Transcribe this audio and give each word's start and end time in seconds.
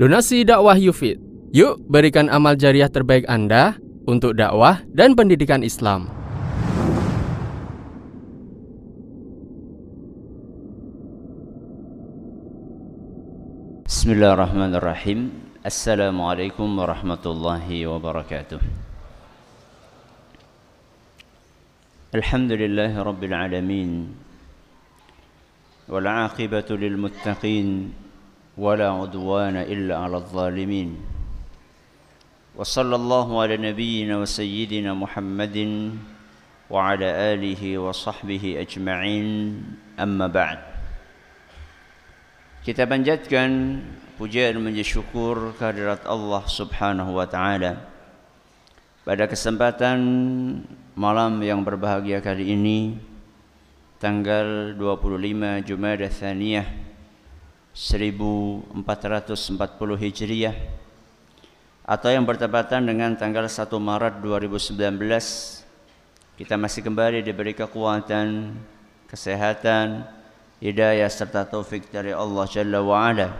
Donasi 0.00 0.48
dakwah 0.48 0.80
Yufid. 0.80 1.20
Yuk 1.52 1.76
berikan 1.84 2.32
amal 2.32 2.56
jariah 2.56 2.88
terbaik 2.88 3.28
Anda 3.28 3.76
untuk 4.08 4.32
dakwah 4.32 4.80
dan 4.96 5.12
pendidikan 5.12 5.60
Islam. 5.60 6.08
Bismillahirrahmanirrahim. 13.84 15.36
Assalamualaikum 15.60 16.64
warahmatullahi 16.80 17.84
wabarakatuh. 17.84 18.56
Alhamdulillahi 22.16 22.96
rabbil 22.96 23.36
alamin. 23.36 24.16
Wal 25.92 26.08
'aqibatu 26.08 26.80
lil 26.80 26.96
muttaqin. 26.96 28.08
ولا 28.59 28.89
عدوان 28.91 29.55
إلا 29.67 29.97
على 29.97 30.17
الظالمين 30.17 30.89
وصلى 32.55 32.95
الله 32.95 33.27
على 33.41 33.55
نبينا 33.57 34.17
وسيدنا 34.17 34.93
محمد 34.95 35.57
وعلى 36.69 37.07
آله 37.35 37.61
وصحبه 37.77 38.43
أجمعين 38.63 39.27
أما 39.99 40.27
بعد 40.27 40.59
Kita 42.65 42.89
panjatkan 42.89 43.77
pujian 44.17 44.57
menjadi 44.57 44.97
syukur 44.97 45.53
kehadirat 45.53 46.01
Allah 46.09 46.41
Subhanahu 46.49 47.13
wa 47.13 47.29
taala. 47.29 47.77
Pada 49.05 49.29
kesempatan 49.29 50.01
malam 50.97 51.45
yang 51.45 51.61
berbahagia 51.61 52.25
kali 52.25 52.57
ini 52.57 52.97
tanggal 54.01 54.73
25 54.73 55.61
Jumada 55.61 56.09
Thaniyah 56.09 56.65
1440 57.80 58.76
Hijriah 59.96 60.52
atau 61.80 62.12
yang 62.12 62.28
bertepatan 62.28 62.84
dengan 62.84 63.16
tanggal 63.16 63.48
1 63.48 63.56
Maret 63.72 64.20
2019 64.20 64.76
kita 66.36 66.60
masih 66.60 66.84
kembali 66.84 67.24
diberi 67.24 67.56
kekuatan, 67.56 68.52
kesehatan, 69.08 70.04
hidayah 70.60 71.08
serta 71.08 71.48
taufik 71.48 71.88
dari 71.88 72.12
Allah 72.12 72.44
Jalla 72.52 72.84
wa 72.84 73.00
Ala 73.00 73.32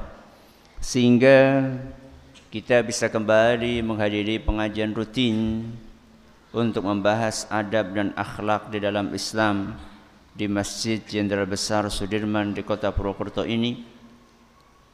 sehingga 0.81 1.69
kita 2.49 2.81
bisa 2.81 3.13
kembali 3.13 3.85
menghadiri 3.85 4.41
pengajian 4.41 4.97
rutin 4.97 5.69
untuk 6.57 6.89
membahas 6.89 7.45
adab 7.53 7.93
dan 7.93 8.17
akhlak 8.17 8.73
di 8.73 8.81
dalam 8.81 9.13
Islam 9.13 9.77
di 10.33 10.49
Masjid 10.49 10.97
Jenderal 11.05 11.45
Besar 11.45 11.85
Sudirman 11.93 12.57
di 12.57 12.65
Kota 12.65 12.89
Purwokerto 12.89 13.45
ini. 13.45 13.90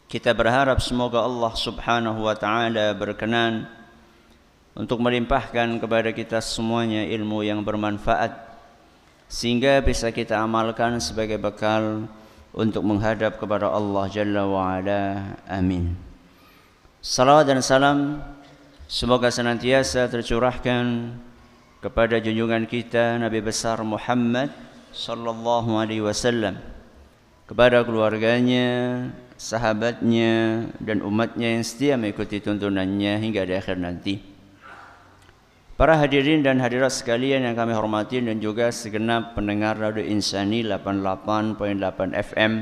Kita 0.07 0.31
berharap 0.31 0.79
semoga 0.79 1.19
Allah 1.27 1.51
Subhanahu 1.59 2.31
wa 2.31 2.35
taala 2.39 2.95
berkenan 2.95 3.67
untuk 4.79 5.03
melimpahkan 5.03 5.83
kepada 5.83 6.15
kita 6.15 6.39
semuanya 6.39 7.03
ilmu 7.11 7.43
yang 7.43 7.59
bermanfaat 7.67 8.31
sehingga 9.27 9.83
bisa 9.83 10.15
kita 10.15 10.39
amalkan 10.39 11.03
sebagai 11.03 11.43
bekal 11.43 12.07
untuk 12.55 12.87
menghadap 12.87 13.43
kepada 13.43 13.67
Allah 13.67 14.07
Jalla 14.07 14.47
wa 14.47 14.79
ala. 14.79 15.35
Amin. 15.51 15.99
Salawat 17.03 17.51
dan 17.51 17.59
salam 17.59 18.23
semoga 18.87 19.27
senantiasa 19.27 20.07
tercurahkan 20.07 21.19
kepada 21.83 22.23
junjungan 22.23 22.63
kita 22.71 23.19
Nabi 23.19 23.43
besar 23.43 23.83
Muhammad 23.83 24.55
sallallahu 24.95 25.83
alaihi 25.83 26.07
wasallam 26.07 26.63
kepada 27.51 27.83
keluarganya, 27.83 29.11
sahabatnya 29.37 30.67
dan 30.81 31.05
umatnya 31.05 31.57
yang 31.57 31.65
setia 31.65 32.01
mengikuti 32.01 32.41
tuntunannya 32.41 33.21
hingga 33.21 33.45
di 33.45 33.55
akhir 33.57 33.77
nanti. 33.77 34.15
Para 35.77 35.93
hadirin 36.01 36.41
dan 36.41 36.57
hadirat 36.57 36.89
sekalian 36.89 37.45
yang 37.45 37.53
kami 37.53 37.77
hormati 37.77 38.17
dan 38.25 38.41
juga 38.41 38.73
segenap 38.73 39.37
pendengar 39.37 39.77
Radio 39.77 40.01
Insani 40.01 40.65
88.8 40.65 42.17
FM 42.17 42.53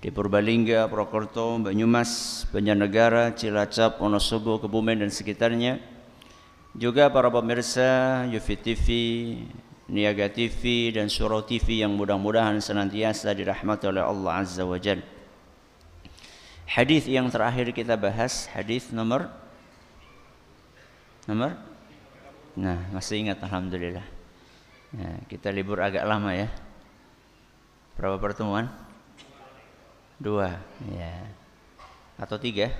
di 0.00 0.08
Purbalingga, 0.08 0.88
Purwokerto, 0.88 1.60
Banyumas, 1.60 2.44
Banjarnegara, 2.48 3.36
Cilacap, 3.36 4.00
Wonosobo, 4.00 4.56
Kebumen 4.56 5.04
dan 5.04 5.12
sekitarnya. 5.12 5.84
Juga 6.72 7.12
para 7.12 7.28
pemirsa 7.28 8.24
Yufi 8.32 8.56
TV, 8.56 8.86
Niaga 9.92 10.32
TV 10.32 10.88
dan 10.96 11.12
Surau 11.12 11.44
TV 11.44 11.84
yang 11.84 11.92
mudah-mudahan 11.92 12.56
senantiasa 12.64 13.36
dirahmati 13.36 13.84
oleh 13.84 14.00
Allah 14.00 14.40
Azza 14.40 14.64
wa 14.64 14.80
Jal. 14.80 15.17
Hadis 16.68 17.08
yang 17.08 17.32
terakhir 17.32 17.72
kita 17.72 17.96
bahas, 17.96 18.44
hadis 18.52 18.92
nomor 18.92 19.32
nomor 21.24 21.56
Nah, 22.58 22.90
masih 22.90 23.22
ingat 23.22 23.38
alhamdulillah. 23.38 24.02
Nah, 24.98 25.16
kita 25.30 25.54
libur 25.54 25.78
agak 25.78 26.02
lama 26.02 26.34
ya. 26.34 26.50
Berapa 27.94 28.18
pertemuan? 28.18 28.66
Dua, 30.18 30.58
ya. 30.90 31.14
Atau 32.18 32.34
tiga? 32.42 32.74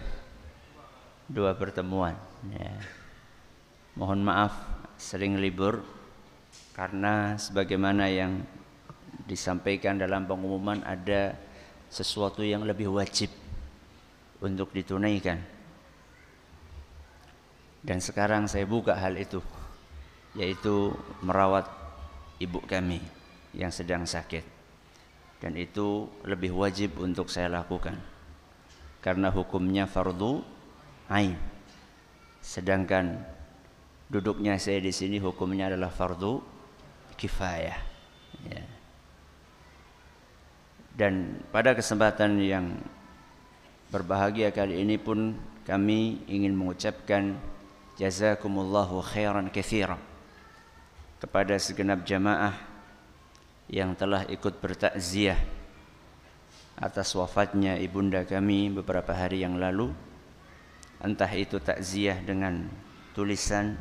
Dua 1.30 1.54
pertemuan, 1.54 2.18
ya. 2.50 2.74
Mohon 3.94 4.26
maaf 4.26 4.52
sering 4.98 5.38
libur 5.38 5.86
karena 6.74 7.38
sebagaimana 7.38 8.10
yang 8.10 8.42
disampaikan 9.30 9.94
dalam 9.94 10.26
pengumuman 10.26 10.82
ada 10.82 11.38
sesuatu 11.86 12.42
yang 12.42 12.66
lebih 12.66 12.90
wajib 12.90 13.30
untuk 14.42 14.70
ditunaikan. 14.74 15.38
Dan 17.82 17.98
sekarang 18.02 18.50
saya 18.50 18.66
buka 18.66 18.98
hal 18.98 19.14
itu 19.16 19.38
yaitu 20.36 20.92
merawat 21.24 21.66
ibu 22.38 22.60
kami 22.62 23.00
yang 23.56 23.72
sedang 23.72 24.04
sakit. 24.04 24.44
Dan 25.38 25.54
itu 25.54 26.10
lebih 26.26 26.50
wajib 26.54 26.98
untuk 26.98 27.30
saya 27.30 27.46
lakukan. 27.48 27.94
Karena 28.98 29.30
hukumnya 29.30 29.86
fardu 29.86 30.42
ain. 31.06 31.38
Sedangkan 32.42 33.22
duduknya 34.10 34.58
saya 34.58 34.82
di 34.82 34.90
sini 34.90 35.22
hukumnya 35.22 35.70
adalah 35.70 35.92
fardu 35.92 36.40
kifayah 37.18 37.78
ya. 38.46 38.62
dan 40.94 41.42
pada 41.50 41.74
kesempatan 41.74 42.38
yang 42.38 42.66
berbahagia 43.88 44.52
kali 44.52 44.84
ini 44.84 45.00
pun 45.00 45.32
kami 45.64 46.20
ingin 46.28 46.52
mengucapkan 46.52 47.36
jazakumullahu 47.96 49.00
khairan 49.00 49.48
katsira 49.48 49.96
kepada 51.18 51.56
segenap 51.56 52.04
jamaah 52.04 52.54
yang 53.68 53.92
telah 53.96 54.24
ikut 54.28 54.60
bertakziah 54.60 55.36
atas 56.78 57.10
wafatnya 57.18 57.74
ibunda 57.76 58.22
kami 58.22 58.70
beberapa 58.70 59.10
hari 59.10 59.42
yang 59.42 59.58
lalu. 59.58 59.90
Entah 60.98 61.30
itu 61.30 61.62
takziah 61.62 62.18
dengan 62.22 62.66
tulisan 63.14 63.78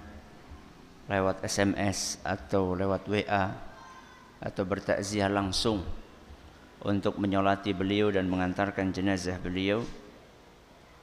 lewat 1.09 1.41
SMS 1.45 2.21
atau 2.21 2.77
lewat 2.77 3.09
WA 3.09 3.53
atau 4.37 4.63
bertakziah 4.65 5.29
langsung 5.29 5.81
untuk 6.85 7.17
menyolati 7.17 7.73
beliau 7.73 8.13
dan 8.13 8.29
mengantarkan 8.29 8.93
jenazah 8.93 9.41
beliau 9.41 9.81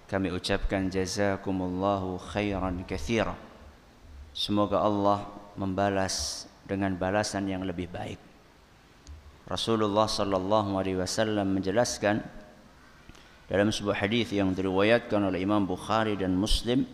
kami 0.06 0.30
ucapkan 0.30 0.92
jazakumullahu 0.92 2.20
khairan 2.20 2.84
katsira 2.86 3.34
semoga 4.36 4.84
Allah 4.84 5.26
membalas 5.58 6.46
dengan 6.64 6.96
balasan 6.96 7.46
yang 7.46 7.62
lebih 7.62 7.88
baik. 7.88 8.20
Rasulullah 9.44 10.08
sallallahu 10.08 10.80
alaihi 10.80 10.96
wasallam 10.96 11.52
menjelaskan 11.52 12.24
dalam 13.44 13.68
sebuah 13.68 14.00
hadis 14.00 14.32
yang 14.32 14.56
diriwayatkan 14.56 15.20
oleh 15.20 15.44
Imam 15.44 15.68
Bukhari 15.68 16.16
dan 16.16 16.32
Muslim 16.32 16.88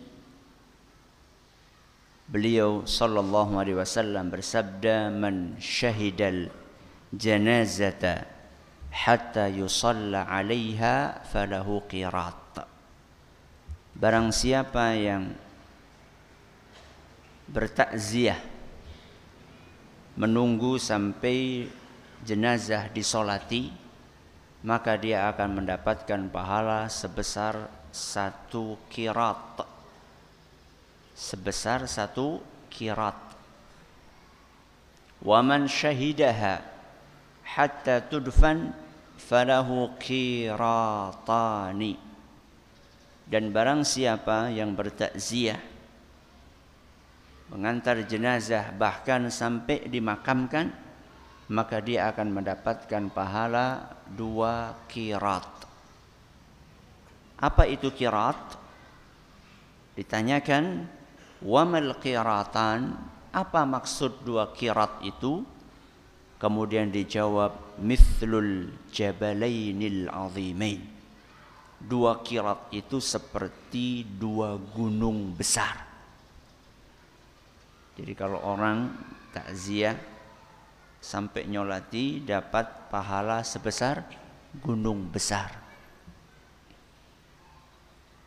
Beliau 2.31 2.87
sallallahu 2.87 3.59
alaihi 3.59 3.75
wasallam 3.75 4.31
bersabda 4.31 5.11
man 5.11 5.59
syahidal 5.59 6.47
janazata 7.11 8.23
hatta 8.91 9.47
yusalla 9.47 10.27
'alaiha 10.27 11.25
falahu 11.25 11.81
qirat. 11.87 12.67
Barang 13.95 14.29
siapa 14.35 14.93
yang 14.93 15.33
bertakziah 17.51 18.39
menunggu 20.15 20.77
sampai 20.77 21.67
jenazah 22.21 22.91
disolati 22.91 23.71
maka 24.61 24.93
dia 24.93 25.25
akan 25.31 25.63
mendapatkan 25.63 26.29
pahala 26.29 26.85
sebesar 26.85 27.65
satu 27.89 28.77
kirat 28.87 29.65
sebesar 31.21 31.85
satu 31.85 32.41
kirat. 32.73 33.13
Waman 35.21 35.69
syahidaha 35.69 36.65
hatta 37.45 38.01
tudfan 38.01 38.73
falahu 39.27 39.93
kiratani. 40.01 41.93
dan 43.31 43.47
barang 43.53 43.87
siapa 43.87 44.51
yang 44.51 44.75
bertakziah 44.75 45.61
mengantar 47.47 48.03
jenazah 48.03 48.75
bahkan 48.75 49.31
sampai 49.31 49.87
dimakamkan 49.87 50.71
maka 51.51 51.83
dia 51.83 52.07
akan 52.07 52.31
mendapatkan 52.31 53.11
pahala 53.11 53.91
dua 54.07 54.71
kirat. 54.87 55.43
Apa 57.35 57.67
itu 57.67 57.91
kirat? 57.91 58.39
Ditanyakan, 59.99 60.87
wamal 61.43 61.99
kiratan? 61.99 62.95
Apa 63.35 63.67
maksud 63.67 64.23
dua 64.23 64.55
kirat 64.55 65.03
itu? 65.03 65.43
Kemudian 66.41 66.89
dijawab, 66.89 67.77
mithlul 67.77 68.73
jabalainil 68.89 70.09
azimain. 70.09 70.81
Dua 71.77 72.17
kirat 72.25 72.73
itu 72.73 72.97
seperti 72.97 74.09
dua 74.17 74.57
gunung 74.57 75.37
besar. 75.37 75.85
Jadi 77.93 78.13
kalau 78.17 78.41
orang 78.41 78.89
takziah 79.29 79.93
sampai 80.97 81.45
nyolati 81.45 82.25
dapat 82.25 82.89
pahala 82.89 83.45
sebesar 83.45 84.01
gunung 84.65 85.13
besar. 85.13 85.61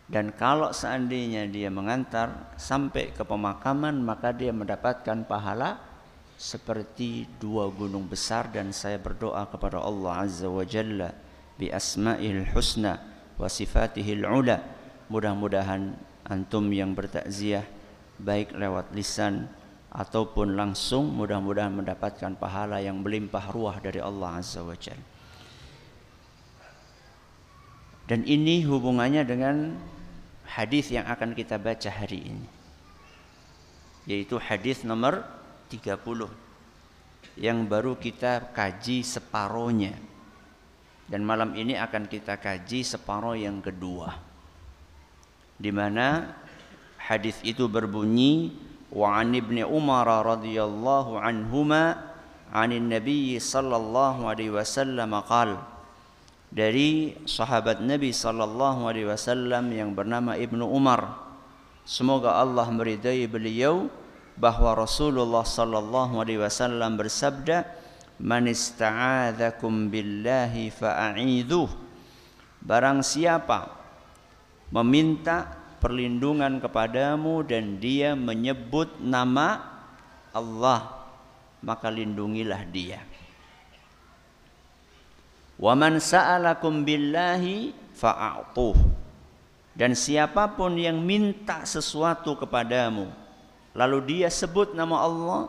Dan 0.07 0.31
kalau 0.39 0.71
seandainya 0.71 1.51
dia 1.51 1.67
mengantar 1.67 2.55
sampai 2.55 3.11
ke 3.11 3.27
pemakaman 3.27 3.99
maka 4.07 4.31
dia 4.31 4.55
mendapatkan 4.55 5.27
pahala 5.27 5.94
seperti 6.35 7.31
dua 7.39 7.71
gunung 7.71 8.11
besar 8.11 8.51
dan 8.51 8.75
saya 8.75 8.99
berdoa 8.99 9.47
kepada 9.49 9.79
Allah 9.79 10.27
Azza 10.27 10.51
wa 10.51 10.67
Jalla 10.67 11.15
bi 11.55 11.71
asma'il 11.71 12.51
husna 12.51 12.99
wa 13.39 13.47
sifatihil 13.47 14.27
ula 14.27 14.59
mudah-mudahan 15.07 15.95
antum 16.27 16.73
yang 16.75 16.97
bertakziah 16.97 17.63
baik 18.19 18.55
lewat 18.55 18.91
lisan 18.95 19.47
ataupun 19.95 20.59
langsung 20.59 21.15
mudah-mudahan 21.15 21.71
mendapatkan 21.71 22.35
pahala 22.35 22.83
yang 22.83 22.99
melimpah 22.99 23.47
ruah 23.55 23.79
dari 23.79 24.03
Allah 24.03 24.43
Azza 24.43 24.67
wa 24.67 24.75
Jal. 24.75 24.99
Dan 28.05 28.27
ini 28.27 28.67
hubungannya 28.67 29.23
dengan 29.25 29.81
hadis 30.45 30.93
yang 30.93 31.09
akan 31.09 31.33
kita 31.33 31.57
baca 31.57 31.89
hari 31.89 32.21
ini. 32.21 32.47
Yaitu 34.05 34.37
hadis 34.37 34.85
nomor 34.85 35.25
30 35.69 36.45
yang 37.39 37.67
baru 37.67 37.99
kita 37.99 38.55
kaji 38.55 39.03
separohnya. 39.03 39.95
Dan 41.05 41.21
malam 41.21 41.53
ini 41.53 41.77
akan 41.77 42.09
kita 42.09 42.41
kaji 42.41 42.81
separoh 42.81 43.37
yang 43.37 43.61
kedua. 43.61 44.17
Di 45.61 45.69
mana 45.69 46.33
hadis 46.97 47.37
itu 47.45 47.69
berbunyi 47.69 48.57
wa 48.89 49.21
an 49.21 49.37
ibni 49.37 49.61
Umar 49.61 50.09
radhiyallahu 50.09 51.21
anhuma 51.21 52.15
an 52.49 52.73
Nabi 52.73 53.37
sallallahu 53.37 54.25
alaihi 54.25 54.55
wasallam 54.55 55.13
qal 55.29 55.61
dari 56.55 57.19
sahabat 57.27 57.83
Nabi 57.83 58.15
sallallahu 58.15 58.87
alaihi 58.87 59.11
wasallam 59.11 59.75
yang 59.75 59.91
bernama 59.91 60.39
Ibnu 60.39 60.63
Umar. 60.63 61.19
Semoga 61.83 62.39
Allah 62.39 62.65
meridai 62.71 63.27
beliau 63.27 63.91
bahwa 64.35 64.75
Rasulullah 64.75 65.47
sallallahu 65.47 66.19
alaihi 66.19 66.43
wasallam 66.43 66.99
bersabda 66.99 67.67
man 68.19 68.51
ista'adzakum 68.51 69.91
billahi 69.91 70.75
fa'idhu 70.75 71.71
barang 72.63 73.03
siapa 73.03 73.71
meminta 74.75 75.55
perlindungan 75.79 76.59
kepadamu 76.59 77.47
dan 77.47 77.79
dia 77.79 78.19
menyebut 78.19 78.99
nama 78.99 79.63
Allah 80.35 81.05
maka 81.65 81.89
lindungilah 81.89 82.61
dia. 82.69 83.01
Wa 85.57 85.73
man 85.73 85.97
sa'alakum 85.97 86.85
billahi 86.85 87.73
fa'atuh. 87.97 88.77
Dan 89.75 89.95
siapa 89.99 90.55
pun 90.55 90.79
yang 90.79 91.03
minta 91.03 91.67
sesuatu 91.67 92.39
kepadamu 92.39 93.24
lalu 93.75 94.23
dia 94.23 94.31
sebut 94.31 94.73
nama 94.73 95.03
Allah 95.03 95.43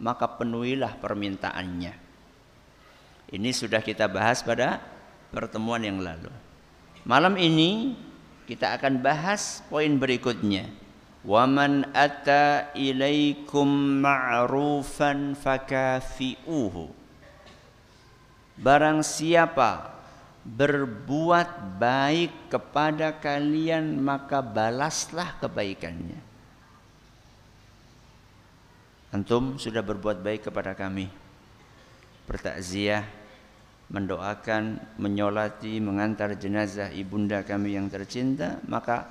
maka 0.00 0.26
penuhilah 0.26 0.96
permintaannya 0.98 1.94
ini 3.30 3.50
sudah 3.52 3.84
kita 3.84 4.08
bahas 4.08 4.42
pada 4.42 4.80
pertemuan 5.30 5.84
yang 5.84 6.00
lalu 6.00 6.32
malam 7.04 7.36
ini 7.38 7.96
kita 8.46 8.78
akan 8.78 9.02
bahas 9.02 9.60
poin 9.66 9.98
berikutnya. 9.98 10.70
Waman 11.26 11.90
ata 11.90 12.70
ilaikum 12.78 13.66
ma'rufan 13.98 15.34
fakafi'uhu. 15.34 16.86
Barang 18.56 19.02
siapa 19.02 19.98
berbuat 20.46 21.82
baik 21.82 22.54
kepada 22.54 23.18
kalian 23.18 23.98
maka 23.98 24.38
balaslah 24.38 25.34
kebaikannya. 25.42 26.22
Antum 29.16 29.56
sudah 29.56 29.80
berbuat 29.80 30.20
baik 30.20 30.52
kepada 30.52 30.76
kami. 30.76 31.08
Bertakziah 32.28 33.00
mendoakan, 33.88 34.76
menyolati, 35.00 35.80
mengantar 35.80 36.36
jenazah 36.36 36.92
ibunda 36.92 37.40
kami 37.40 37.80
yang 37.80 37.88
tercinta, 37.88 38.60
maka 38.68 39.08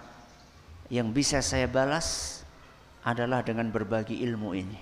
yang 0.94 1.10
bisa 1.10 1.42
saya 1.42 1.66
balas 1.66 2.40
adalah 3.02 3.42
dengan 3.42 3.74
berbagi 3.74 4.22
ilmu 4.22 4.54
ini. 4.54 4.78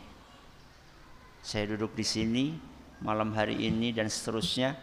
Saya 1.40 1.72
duduk 1.72 1.96
di 1.96 2.04
sini 2.04 2.46
malam 3.00 3.32
hari 3.32 3.56
ini 3.64 3.96
dan 3.96 4.12
seterusnya. 4.12 4.76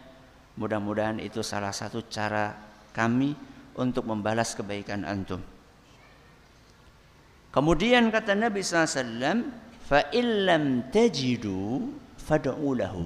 Mudah-mudahan 0.57 1.21
itu 1.21 1.45
salah 1.45 1.71
satu 1.71 2.01
cara 2.09 2.57
kami 2.97 3.37
untuk 3.77 4.09
membalas 4.09 4.57
kebaikan 4.57 5.05
antum. 5.05 5.39
Kemudian 7.51 8.09
kata 8.09 8.33
Nabi 8.33 8.63
SAW, 8.63 9.43
fa 9.85 10.09
illam 10.13 10.87
tajidu 10.91 11.89
fad'u 12.17 12.71
lahu. 12.77 13.03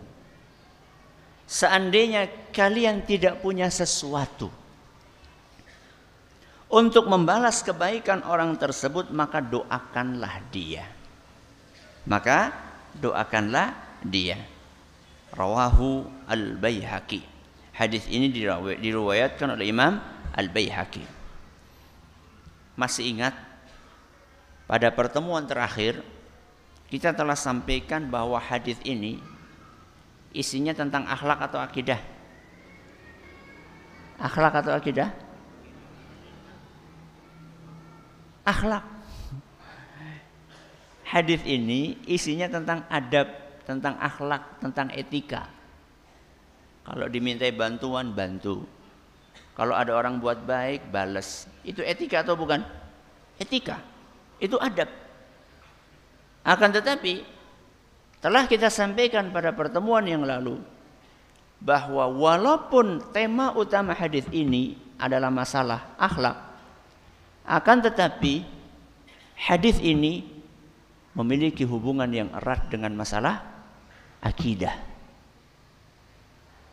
Seandainya 1.45 2.49
kalian 2.49 3.05
tidak 3.05 3.39
punya 3.45 3.69
sesuatu 3.69 4.49
untuk 6.73 7.05
membalas 7.05 7.61
kebaikan 7.61 8.25
orang 8.25 8.57
tersebut 8.57 9.13
maka 9.13 9.39
doakanlah 9.39 10.41
dia. 10.49 10.89
Maka 12.09 12.49
doakanlah 12.97 14.01
dia. 14.01 14.41
Rawahu 15.35 16.07
al 16.31 16.55
baihaqi 16.55 17.35
hadis 17.75 18.07
ini 18.07 18.31
diriwayatkan 18.31 19.59
oleh 19.59 19.67
Imam 19.67 19.99
al 20.31 20.47
baihaqi 20.47 21.03
masih 22.79 23.07
ingat 23.07 23.35
pada 24.67 24.91
pertemuan 24.91 25.43
terakhir 25.43 25.99
kita 26.95 27.11
telah 27.11 27.35
sampaikan 27.35 28.07
bahwa 28.07 28.39
hadis 28.39 28.79
ini 28.87 29.19
isinya 30.31 30.71
tentang 30.71 31.03
akhlak 31.03 31.43
atau 31.43 31.59
akidah? 31.59 31.99
Akhlak 34.15 34.63
atau 34.63 34.71
akidah? 34.71 35.11
Akhlak. 38.47 38.87
Hadis 41.03 41.43
ini 41.43 41.99
isinya 42.07 42.47
tentang 42.47 42.87
adab, 42.87 43.27
tentang 43.67 43.99
akhlak, 43.99 44.63
tentang 44.63 44.87
etika. 44.95 45.51
Kalau 46.87 47.11
dimintai 47.11 47.51
bantuan, 47.51 48.15
bantu. 48.15 48.63
Kalau 49.51 49.75
ada 49.75 49.91
orang 49.91 50.23
buat 50.23 50.47
baik, 50.47 50.95
balas. 50.95 51.43
Itu 51.67 51.83
etika 51.83 52.23
atau 52.23 52.39
bukan? 52.39 52.63
Etika. 53.35 53.83
Itu 54.39 54.55
adab. 54.63 55.04
Akan 56.45 56.69
tetapi 56.69 57.25
telah 58.21 58.45
kita 58.45 58.69
sampaikan 58.69 59.33
pada 59.33 59.49
pertemuan 59.51 60.05
yang 60.05 60.21
lalu 60.21 60.61
bahwa 61.57 62.05
walaupun 62.05 63.01
tema 63.09 63.57
utama 63.57 63.97
hadis 63.97 64.29
ini 64.29 64.77
adalah 65.01 65.33
masalah 65.33 65.97
akhlak 65.97 66.37
akan 67.45 67.77
tetapi 67.85 68.41
hadis 69.37 69.77
ini 69.81 70.25
memiliki 71.13 71.61
hubungan 71.65 72.09
yang 72.09 72.29
erat 72.33 72.67
dengan 72.73 72.97
masalah 72.97 73.45
akidah. 74.19 74.73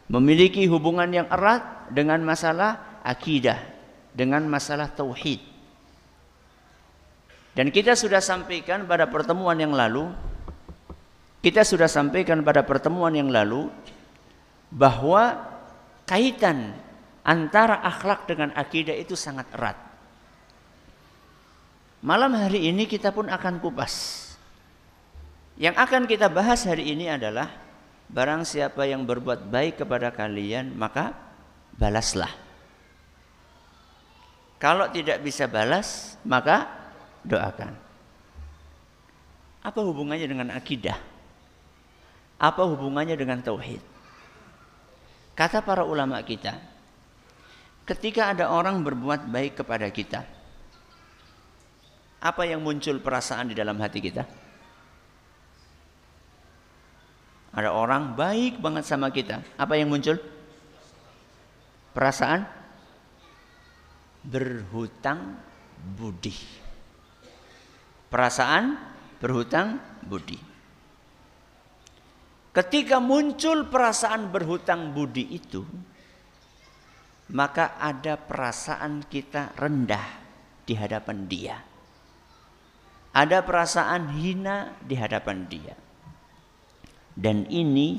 Memiliki 0.08 0.64
hubungan 0.68 1.08
yang 1.12 1.28
erat 1.28 1.88
dengan 1.92 2.20
masalah 2.24 3.00
akidah 3.04 3.60
dengan 4.12 4.44
masalah 4.48 4.88
tauhid 4.92 5.51
dan 7.52 7.68
kita 7.68 7.92
sudah 7.92 8.20
sampaikan 8.20 8.88
pada 8.88 9.08
pertemuan 9.08 9.56
yang 9.60 9.72
lalu 9.76 10.08
kita 11.42 11.66
sudah 11.66 11.90
sampaikan 11.90 12.38
pada 12.46 12.62
pertemuan 12.62 13.10
yang 13.10 13.26
lalu 13.26 13.66
bahwa 14.70 15.42
kaitan 16.06 16.70
antara 17.26 17.82
akhlak 17.82 18.30
dengan 18.30 18.54
akidah 18.54 18.94
itu 18.94 19.18
sangat 19.18 19.50
erat. 19.50 19.74
Malam 22.02 22.38
hari 22.38 22.70
ini 22.70 22.86
kita 22.86 23.10
pun 23.10 23.26
akan 23.26 23.58
kupas. 23.58 24.22
Yang 25.58 25.82
akan 25.82 26.02
kita 26.06 26.30
bahas 26.30 26.62
hari 26.62 26.94
ini 26.94 27.10
adalah 27.10 27.50
barang 28.06 28.46
siapa 28.46 28.86
yang 28.86 29.02
berbuat 29.02 29.50
baik 29.50 29.82
kepada 29.82 30.14
kalian 30.14 30.78
maka 30.78 31.10
balaslah. 31.74 32.30
Kalau 34.62 34.86
tidak 34.94 35.26
bisa 35.26 35.50
balas 35.50 36.14
maka 36.22 36.81
doakan. 37.26 37.72
Apa 39.62 39.80
hubungannya 39.82 40.26
dengan 40.26 40.48
akidah? 40.50 40.98
Apa 42.42 42.66
hubungannya 42.66 43.14
dengan 43.14 43.38
tauhid? 43.38 43.78
Kata 45.38 45.62
para 45.62 45.86
ulama 45.86 46.18
kita, 46.26 46.58
ketika 47.86 48.34
ada 48.34 48.50
orang 48.50 48.82
berbuat 48.82 49.30
baik 49.30 49.62
kepada 49.62 49.86
kita, 49.94 50.26
apa 52.22 52.42
yang 52.46 52.62
muncul 52.62 52.98
perasaan 52.98 53.50
di 53.50 53.54
dalam 53.54 53.78
hati 53.78 53.98
kita? 54.02 54.22
Ada 57.52 57.68
orang 57.68 58.16
baik 58.16 58.64
banget 58.64 58.88
sama 58.88 59.12
kita. 59.12 59.44
Apa 59.60 59.76
yang 59.76 59.92
muncul? 59.92 60.16
Perasaan 61.92 62.48
berhutang 64.24 65.36
budi. 65.98 66.61
Perasaan 68.12 68.76
berhutang 69.24 69.80
budi. 70.04 70.36
Ketika 72.52 73.00
muncul 73.00 73.72
perasaan 73.72 74.28
berhutang 74.28 74.92
budi 74.92 75.32
itu, 75.32 75.64
maka 77.32 77.80
ada 77.80 78.20
perasaan 78.20 79.08
kita 79.08 79.56
rendah 79.56 80.04
di 80.68 80.76
hadapan 80.76 81.24
Dia. 81.24 81.56
Ada 83.16 83.40
perasaan 83.40 84.12
hina 84.20 84.76
di 84.84 85.00
hadapan 85.00 85.48
Dia. 85.48 85.72
Dan 87.16 87.48
ini 87.48 87.96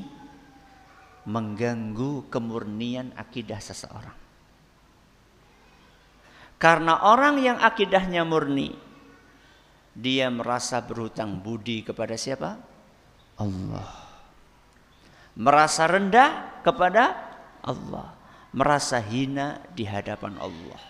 mengganggu 1.26 2.30
kemurnian 2.30 3.10
akidah 3.18 3.58
seseorang. 3.58 4.18
Karena 6.62 7.02
orang 7.02 7.42
yang 7.42 7.58
akidahnya 7.58 8.22
murni, 8.22 8.83
dia 9.94 10.26
merasa 10.26 10.82
berhutang 10.82 11.38
budi 11.38 11.86
kepada 11.86 12.18
siapa? 12.18 12.58
Allah. 13.38 13.90
Merasa 15.38 15.86
rendah 15.86 16.62
kepada 16.66 17.14
Allah. 17.62 18.14
Merasa 18.54 18.98
hina 18.98 19.62
di 19.74 19.86
hadapan 19.86 20.38
Allah. 20.38 20.82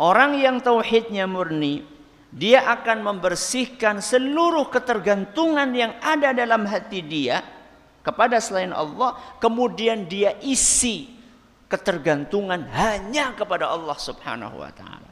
Orang 0.00 0.40
yang 0.40 0.60
tauhidnya 0.64 1.28
murni, 1.28 1.84
dia 2.32 2.64
akan 2.64 3.04
membersihkan 3.04 4.00
seluruh 4.00 4.72
ketergantungan 4.72 5.68
yang 5.76 5.92
ada 6.00 6.32
dalam 6.32 6.64
hati 6.64 7.04
dia 7.04 7.44
kepada 8.00 8.40
selain 8.40 8.72
Allah, 8.72 9.20
kemudian 9.36 10.08
dia 10.08 10.40
isi 10.40 11.12
ketergantungan 11.68 12.68
hanya 12.72 13.36
kepada 13.36 13.68
Allah 13.68 13.96
Subhanahu 13.96 14.64
wa 14.64 14.72
taala. 14.72 15.11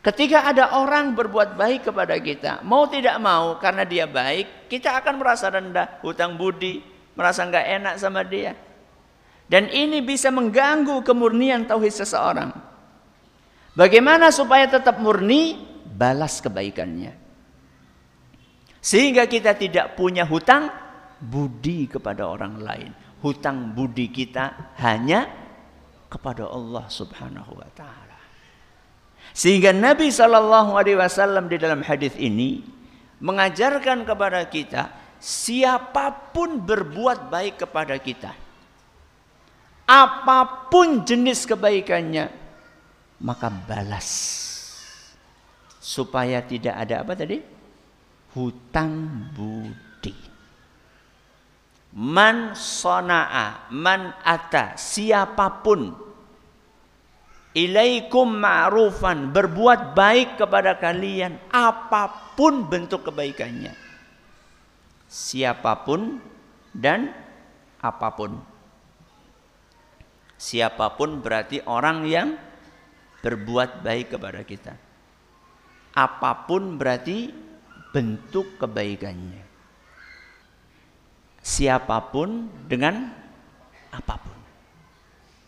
Ketika 0.00 0.48
ada 0.48 0.80
orang 0.80 1.12
berbuat 1.12 1.60
baik 1.60 1.92
kepada 1.92 2.16
kita, 2.16 2.64
mau 2.64 2.88
tidak 2.88 3.20
mau 3.20 3.60
karena 3.60 3.84
dia 3.84 4.08
baik, 4.08 4.72
kita 4.72 4.96
akan 4.96 5.20
merasa 5.20 5.52
rendah, 5.52 6.00
hutang 6.00 6.40
budi, 6.40 6.80
merasa 7.12 7.44
nggak 7.44 7.66
enak 7.76 7.94
sama 8.00 8.24
dia. 8.24 8.56
Dan 9.44 9.68
ini 9.68 10.00
bisa 10.00 10.32
mengganggu 10.32 11.04
kemurnian 11.04 11.68
tauhid 11.68 11.92
seseorang. 11.92 12.48
Bagaimana 13.76 14.32
supaya 14.32 14.64
tetap 14.70 14.96
murni? 15.02 15.68
Balas 15.84 16.40
kebaikannya. 16.40 17.12
Sehingga 18.80 19.28
kita 19.28 19.52
tidak 19.52 20.00
punya 20.00 20.24
hutang 20.24 20.72
budi 21.20 21.84
kepada 21.84 22.24
orang 22.24 22.56
lain. 22.56 22.90
Hutang 23.20 23.76
budi 23.76 24.08
kita 24.08 24.72
hanya 24.80 25.28
kepada 26.08 26.48
Allah 26.48 26.88
Subhanahu 26.88 27.52
wa 27.52 27.68
taala. 27.76 27.99
Sehingga 29.40 29.72
Nabi 29.72 30.12
Shallallahu 30.12 30.76
alaihi 30.76 31.00
wasallam 31.00 31.48
di 31.48 31.56
dalam 31.56 31.80
hadis 31.80 32.12
ini 32.20 32.60
mengajarkan 33.24 34.04
kepada 34.04 34.44
kita 34.44 34.92
siapa 35.16 36.32
pun 36.36 36.60
berbuat 36.60 37.32
baik 37.32 37.64
kepada 37.64 37.96
kita 37.96 38.36
apa 39.88 40.68
pun 40.68 41.02
jenis 41.08 41.48
kebaikannya 41.48 42.40
maka 43.20 43.52
balas. 43.52 44.08
Supaya 45.80 46.44
tidak 46.44 46.76
ada 46.76 47.02
apa 47.04 47.12
tadi? 47.16 47.40
Hutang 48.36 49.26
budi. 49.34 50.14
Man 51.96 52.54
sonaa 52.54 53.66
man 53.74 54.14
ata 54.22 54.78
siapa 54.78 55.64
pun 55.66 55.90
ilaikum 57.56 58.30
ma'rufan 58.30 59.34
berbuat 59.34 59.94
baik 59.96 60.38
kepada 60.38 60.78
kalian 60.78 61.38
apa 61.50 62.34
pun 62.38 62.66
bentuk 62.66 63.10
kebaikannya 63.10 63.74
siapa 65.10 65.82
pun 65.82 66.22
dan 66.70 67.10
apa 67.82 68.08
pun 68.14 68.38
siapa 70.38 70.94
pun 70.94 71.18
berarti 71.18 71.60
orang 71.66 72.06
yang 72.06 72.28
berbuat 73.20 73.84
baik 73.84 74.16
kepada 74.16 74.40
kita. 74.44 74.74
Apa 75.92 76.48
pun 76.48 76.80
berarti 76.80 77.28
bentuk 77.92 78.56
kebaikannya. 78.56 79.44
Siapa 81.40 82.12
pun 82.12 82.48
dengan 82.68 83.12
apa 83.92 84.14
pun. 84.20 84.38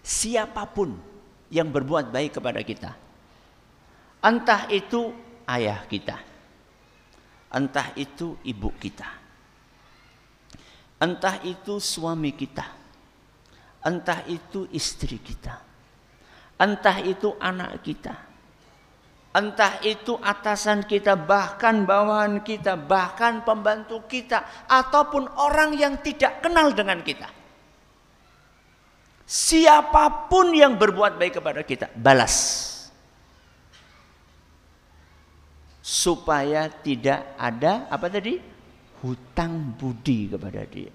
Siapa 0.02 0.66
pun 0.72 0.90
yang 1.52 1.68
berbuat 1.68 2.08
baik 2.08 2.40
kepada 2.40 2.64
kita. 2.64 2.90
Entah 4.24 4.64
itu 4.72 5.12
ayah 5.44 5.84
kita. 5.84 6.16
Entah 7.52 7.92
itu 7.94 8.40
ibu 8.40 8.72
kita. 8.80 9.06
Entah 10.96 11.36
itu 11.44 11.76
suami 11.76 12.32
kita. 12.32 12.64
Entah 13.84 14.24
itu 14.30 14.70
istri 14.70 15.18
kita 15.18 15.72
Entah 16.62 17.02
itu 17.02 17.34
anak 17.42 17.82
kita. 17.82 18.14
Entah 19.34 19.82
itu 19.82 20.14
atasan 20.22 20.86
kita, 20.86 21.18
bahkan 21.18 21.82
bawahan 21.82 22.44
kita, 22.46 22.78
bahkan 22.78 23.42
pembantu 23.42 24.06
kita, 24.06 24.46
ataupun 24.70 25.26
orang 25.42 25.74
yang 25.74 25.98
tidak 25.98 26.38
kenal 26.38 26.70
dengan 26.70 27.02
kita. 27.02 27.26
Siapa 29.32 30.28
pun 30.28 30.52
yang 30.52 30.76
berbuat 30.76 31.16
baik 31.16 31.40
kepada 31.40 31.64
kita, 31.64 31.88
balas. 31.96 32.68
Supaya 35.80 36.68
tidak 36.68 37.32
ada 37.40 37.88
apa 37.88 38.12
tadi? 38.12 38.36
Hutang 39.00 39.72
budi 39.72 40.28
kepada 40.28 40.68
dia. 40.68 40.92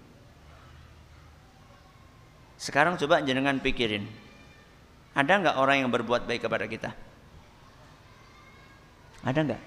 Sekarang 2.62 2.94
coba 3.02 3.26
jenengan 3.26 3.58
pikirin. 3.58 4.06
Ada 5.18 5.34
nggak 5.42 5.58
orang 5.58 5.82
yang 5.82 5.90
berbuat 5.90 6.30
baik 6.30 6.46
kepada 6.46 6.70
kita? 6.70 6.94
Ada 9.26 9.40
nggak? 9.50 9.62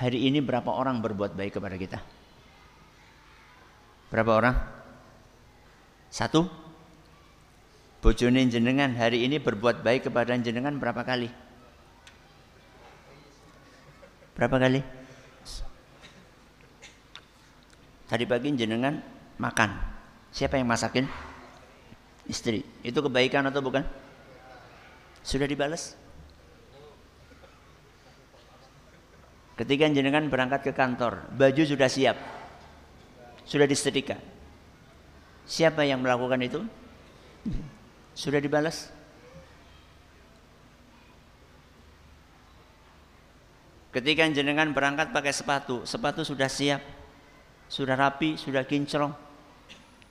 Hari 0.00 0.18
ini 0.24 0.40
berapa 0.40 0.72
orang 0.72 1.04
berbuat 1.04 1.36
baik 1.36 1.52
kepada 1.52 1.76
kita? 1.76 2.00
Berapa 4.08 4.32
orang? 4.32 4.81
Satu? 6.12 6.44
Bojone 8.04 8.44
jenengan 8.52 8.92
hari 8.92 9.24
ini 9.24 9.40
berbuat 9.40 9.80
baik 9.80 10.12
kepada 10.12 10.36
jenengan 10.36 10.76
berapa 10.76 11.00
kali? 11.00 11.32
Berapa 14.36 14.60
kali? 14.60 14.80
Tadi 18.12 18.24
pagi 18.28 18.52
jenengan 18.52 19.00
makan. 19.40 19.70
Siapa 20.36 20.60
yang 20.60 20.68
masakin? 20.68 21.08
istri. 22.30 22.62
Itu 22.86 23.02
kebaikan 23.02 23.46
atau 23.48 23.60
bukan? 23.64 23.82
Sudah 25.22 25.46
dibalas? 25.46 25.94
Ketika 29.58 29.86
jenengan 29.92 30.26
berangkat 30.26 30.64
ke 30.64 30.72
kantor, 30.74 31.28
baju 31.36 31.62
sudah 31.62 31.86
siap. 31.86 32.16
Sudah 33.46 33.68
disetrika. 33.68 34.18
Siapa 35.52 35.84
yang 35.84 36.00
melakukan 36.00 36.40
itu? 36.40 36.64
Sudah 38.16 38.40
dibalas? 38.40 38.88
Ketika 43.92 44.24
jenengan 44.32 44.72
berangkat 44.72 45.12
pakai 45.12 45.36
sepatu, 45.36 45.84
sepatu 45.84 46.24
sudah 46.24 46.48
siap, 46.48 46.80
sudah 47.68 47.92
rapi, 47.92 48.40
sudah 48.40 48.64
kinclong. 48.64 49.12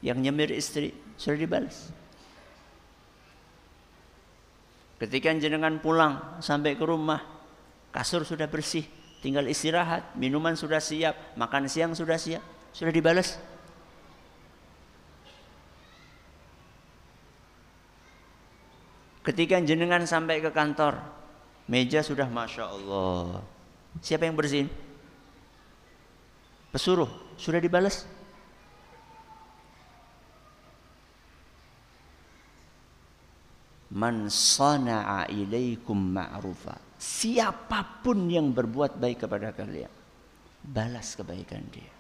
Yang 0.06 0.18
nyemir 0.22 0.50
istri 0.54 0.94
sudah 1.18 1.42
dibalas. 1.42 1.90
Ketika 5.02 5.34
jenengan 5.34 5.82
pulang 5.82 6.38
sampai 6.46 6.78
ke 6.78 6.86
rumah, 6.86 7.26
kasur 7.90 8.22
sudah 8.22 8.46
bersih, 8.46 8.86
tinggal 9.26 9.50
istirahat, 9.50 10.14
minuman 10.14 10.54
sudah 10.54 10.78
siap, 10.78 11.34
makan 11.34 11.66
siang 11.66 11.98
sudah 11.98 12.22
siap, 12.22 12.46
sudah 12.78 12.94
dibalas. 12.94 13.42
Ketika 19.22 19.62
jenengan 19.62 20.02
sampai 20.10 20.42
ke 20.42 20.50
kantor, 20.50 20.98
meja 21.70 22.02
sudah 22.02 22.26
masya 22.26 22.74
Allah. 22.74 23.46
Siapa 24.02 24.26
yang 24.26 24.34
bersihin? 24.34 24.66
Pesuruh 26.74 27.10
sudah 27.38 27.62
dibalas. 27.62 28.08
Man 33.92 34.32
sana'a 34.32 35.28
ilaikum 35.28 36.00
ma'rufa. 36.00 36.80
Siapa 36.96 38.02
pun 38.02 38.32
yang 38.32 38.56
berbuat 38.56 38.96
baik 38.96 39.28
kepada 39.28 39.52
kalian, 39.52 39.92
balas 40.64 41.14
kebaikan 41.20 41.62
dia. 41.70 41.92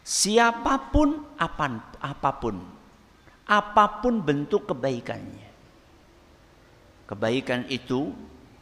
Siapa 0.00 0.90
pun 0.90 1.28
apa 1.36 1.66
pun, 1.68 1.72
apa 2.00 2.30
pun, 2.40 2.56
apa 3.50 3.98
pun 3.98 4.22
bentuk 4.22 4.70
kebaikannya. 4.70 5.50
Kebaikan 7.10 7.66
itu 7.66 8.14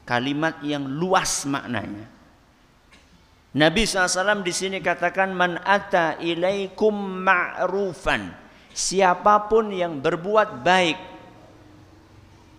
kalimat 0.08 0.56
yang 0.64 0.88
luas 0.88 1.44
maknanya. 1.44 2.08
Nabi 3.52 3.84
SAW 3.84 4.40
di 4.40 4.52
sini 4.56 4.80
katakan 4.80 5.36
man 5.36 5.60
ata 5.60 6.16
ilaikum 6.16 6.96
ma'rufan 6.96 8.48
siapa 8.78 9.50
pun 9.50 9.74
yang 9.74 9.98
berbuat 9.98 10.62
baik. 10.62 10.98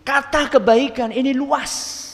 Kata 0.04 0.52
kebaikan 0.52 1.16
ini 1.16 1.32
luas. 1.32 2.06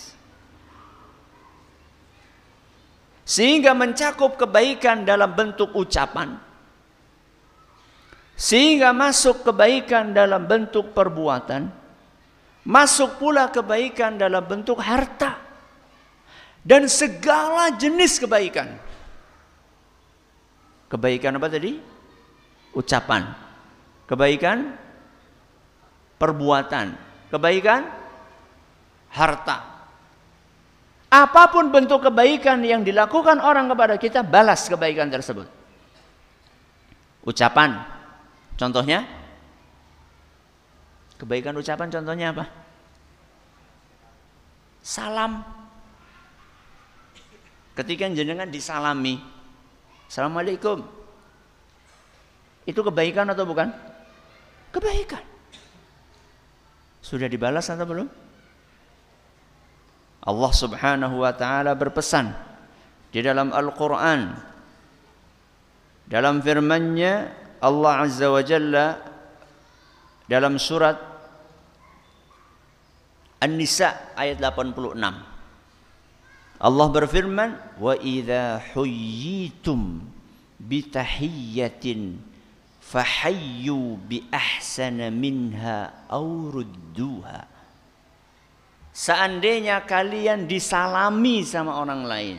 Sehingga 3.26 3.74
mencakup 3.74 4.38
kebaikan 4.38 5.02
dalam 5.02 5.34
bentuk 5.34 5.74
ucapan. 5.74 6.38
Sehingga 8.36 8.92
masuk 8.92 9.48
kebaikan 9.48 10.12
dalam 10.12 10.44
bentuk 10.44 10.92
perbuatan. 10.92 11.72
Masuk 12.68 13.18
pula 13.18 13.48
kebaikan 13.48 14.20
dalam 14.20 14.44
bentuk 14.44 14.80
harta. 14.84 15.40
Dan 16.60 16.92
segala 16.92 17.72
jenis 17.76 18.20
kebaikan. 18.20 18.76
Kebaikan 20.92 21.40
apa 21.40 21.48
tadi? 21.48 21.80
Ucapan 22.76 23.46
kebaikan 24.06 24.74
perbuatan, 26.22 26.94
kebaikan 27.34 27.90
harta. 29.14 29.58
Apa 31.10 31.48
pun 31.54 31.70
bentuk 31.72 32.06
kebaikan 32.06 32.62
yang 32.66 32.82
dilakukan 32.82 33.40
orang 33.40 33.70
kepada 33.72 33.96
kita, 33.96 34.20
balas 34.26 34.68
kebaikan 34.68 35.08
tersebut. 35.10 35.48
Ucapan, 37.26 37.82
contohnya, 38.56 39.08
kebaikan 41.20 41.56
ucapan 41.56 41.88
contohnya 41.92 42.32
apa? 42.36 42.46
Salam. 44.86 45.42
Ketika 47.76 48.08
jenengan 48.12 48.48
disalami, 48.48 49.20
Assalamualaikum. 50.06 50.86
Itu 52.66 52.82
kebaikan 52.82 53.30
atau 53.30 53.46
bukan? 53.46 53.70
Kebaikan. 54.74 55.22
Sudah 57.02 57.30
dibalas 57.30 57.70
atau 57.70 57.86
belum? 57.86 58.10
Allah 60.26 60.52
Subhanahu 60.58 61.22
wa 61.22 61.34
taala 61.38 61.78
berpesan 61.78 62.34
di 63.14 63.22
dalam 63.22 63.54
Al-Qur'an 63.54 64.34
dalam 66.10 66.42
firman-Nya 66.42 67.45
Allah 67.62 68.04
Azza 68.08 68.28
wa 68.32 68.42
Jalla 68.42 68.88
dalam 70.26 70.58
surat 70.58 70.98
An-Nisa 73.44 74.16
ayat 74.18 74.42
86 74.42 75.36
Allah 76.56 76.88
berfirman 76.88 77.52
wa 77.78 77.94
idza 78.00 78.64
huyyitum 78.74 80.02
bitahiyyatin 80.56 82.18
fahayyu 82.80 84.00
bi 84.08 84.24
ahsana 84.32 85.12
minha 85.12 86.08
aurudduha 86.08 87.44
seandainya 88.96 89.84
kalian 89.84 90.48
disalami 90.48 91.44
sama 91.44 91.76
orang 91.84 92.08
lain 92.08 92.38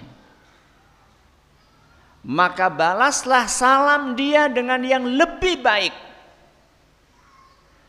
maka 2.27 2.67
balaslah 2.67 3.47
salam 3.47 4.19
dia 4.19 4.51
dengan 4.51 4.83
yang 4.83 5.07
lebih 5.07 5.63
baik 5.63 5.95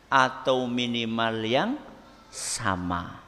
atau 0.06 0.70
minimal 0.70 1.34
yang 1.42 1.70
sama. 2.30 3.18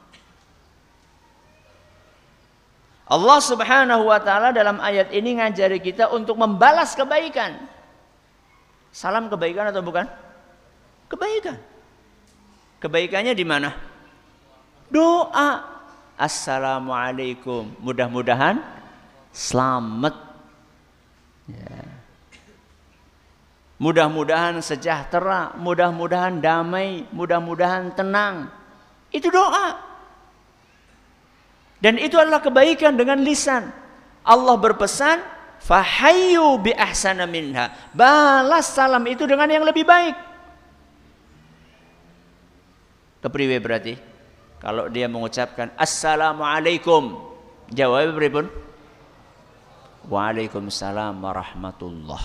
Allah 3.11 3.39
Subhanahu 3.43 4.07
wa 4.07 4.23
taala 4.23 4.55
dalam 4.55 4.79
ayat 4.79 5.11
ini 5.11 5.35
ngajari 5.35 5.83
kita 5.83 6.07
untuk 6.15 6.39
membalas 6.39 6.95
kebaikan. 6.95 7.59
Salam 8.95 9.27
kebaikan 9.27 9.67
atau 9.67 9.83
bukan? 9.83 10.07
Kebaikan. 11.11 11.59
Kebaikannya 12.79 13.35
di 13.35 13.43
mana? 13.43 13.75
Doa. 14.87 15.59
Assalamualaikum. 16.15 17.67
Mudah-mudahan 17.83 18.63
selamat. 19.35 20.30
Ya. 21.49 21.81
Mudah-mudahan 23.81 24.61
sejahtera, 24.61 25.57
mudah-mudahan 25.57 26.37
damai, 26.37 27.09
mudah-mudahan 27.09 27.89
tenang. 27.97 28.53
Itu 29.09 29.33
doa. 29.33 29.73
Dan 31.81 31.97
itu 31.97 32.13
adalah 32.21 32.45
kebaikan 32.45 32.93
dengan 32.93 33.25
lisan. 33.25 33.73
Allah 34.21 34.53
berpesan, 34.61 35.17
Fahayyu 35.61 36.61
bi 36.61 36.73
ahsana 36.77 37.25
minha. 37.25 37.73
Balas 37.93 38.69
salam 38.69 39.01
itu 39.09 39.25
dengan 39.25 39.49
yang 39.49 39.65
lebih 39.65 39.85
baik. 39.85 40.13
Kepriwe 43.21 43.57
berarti? 43.61 43.93
Kalau 44.61 44.89
dia 44.89 45.05
mengucapkan 45.05 45.73
Assalamualaikum. 45.77 47.17
Jawab 47.73 48.13
beripun? 48.13 48.45
Waalaikumsalam 50.09 51.21
warahmatullah. 51.21 52.23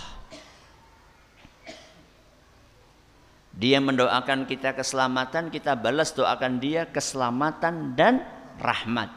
Dia 3.56 3.80
mendoakan 3.80 4.44
kita 4.44 4.76
keselamatan, 4.76 5.48
kita 5.48 5.72
balas 5.76 6.12
doakan 6.12 6.60
dia 6.60 6.84
keselamatan 6.88 7.96
dan 7.96 8.20
rahmat. 8.60 9.08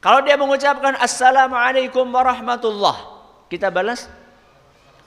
Kalau 0.00 0.20
dia 0.20 0.36
mengucapkan 0.36 0.96
Assalamualaikum 1.00 2.08
warahmatullah, 2.08 3.20
kita 3.48 3.68
balas 3.72 4.08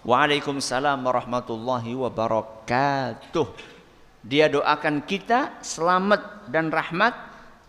Waalaikumsalam 0.07 1.03
warahmatullahi 1.03 1.91
wabarakatuh. 1.97 3.47
Dia 4.23 4.47
doakan 4.47 5.03
kita 5.03 5.59
selamat 5.59 6.47
dan 6.47 6.71
rahmat, 6.71 7.13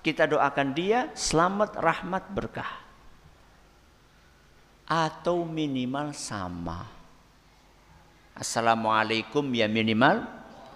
kita 0.06 0.30
doakan 0.30 0.70
dia 0.70 1.10
selamat 1.18 1.76
rahmat 1.76 2.24
berkah. 2.30 2.87
Atau 4.88 5.44
minimal 5.44 6.16
sama. 6.16 6.88
Assalamualaikum 8.32 9.44
ya 9.52 9.68
minimal 9.68 10.24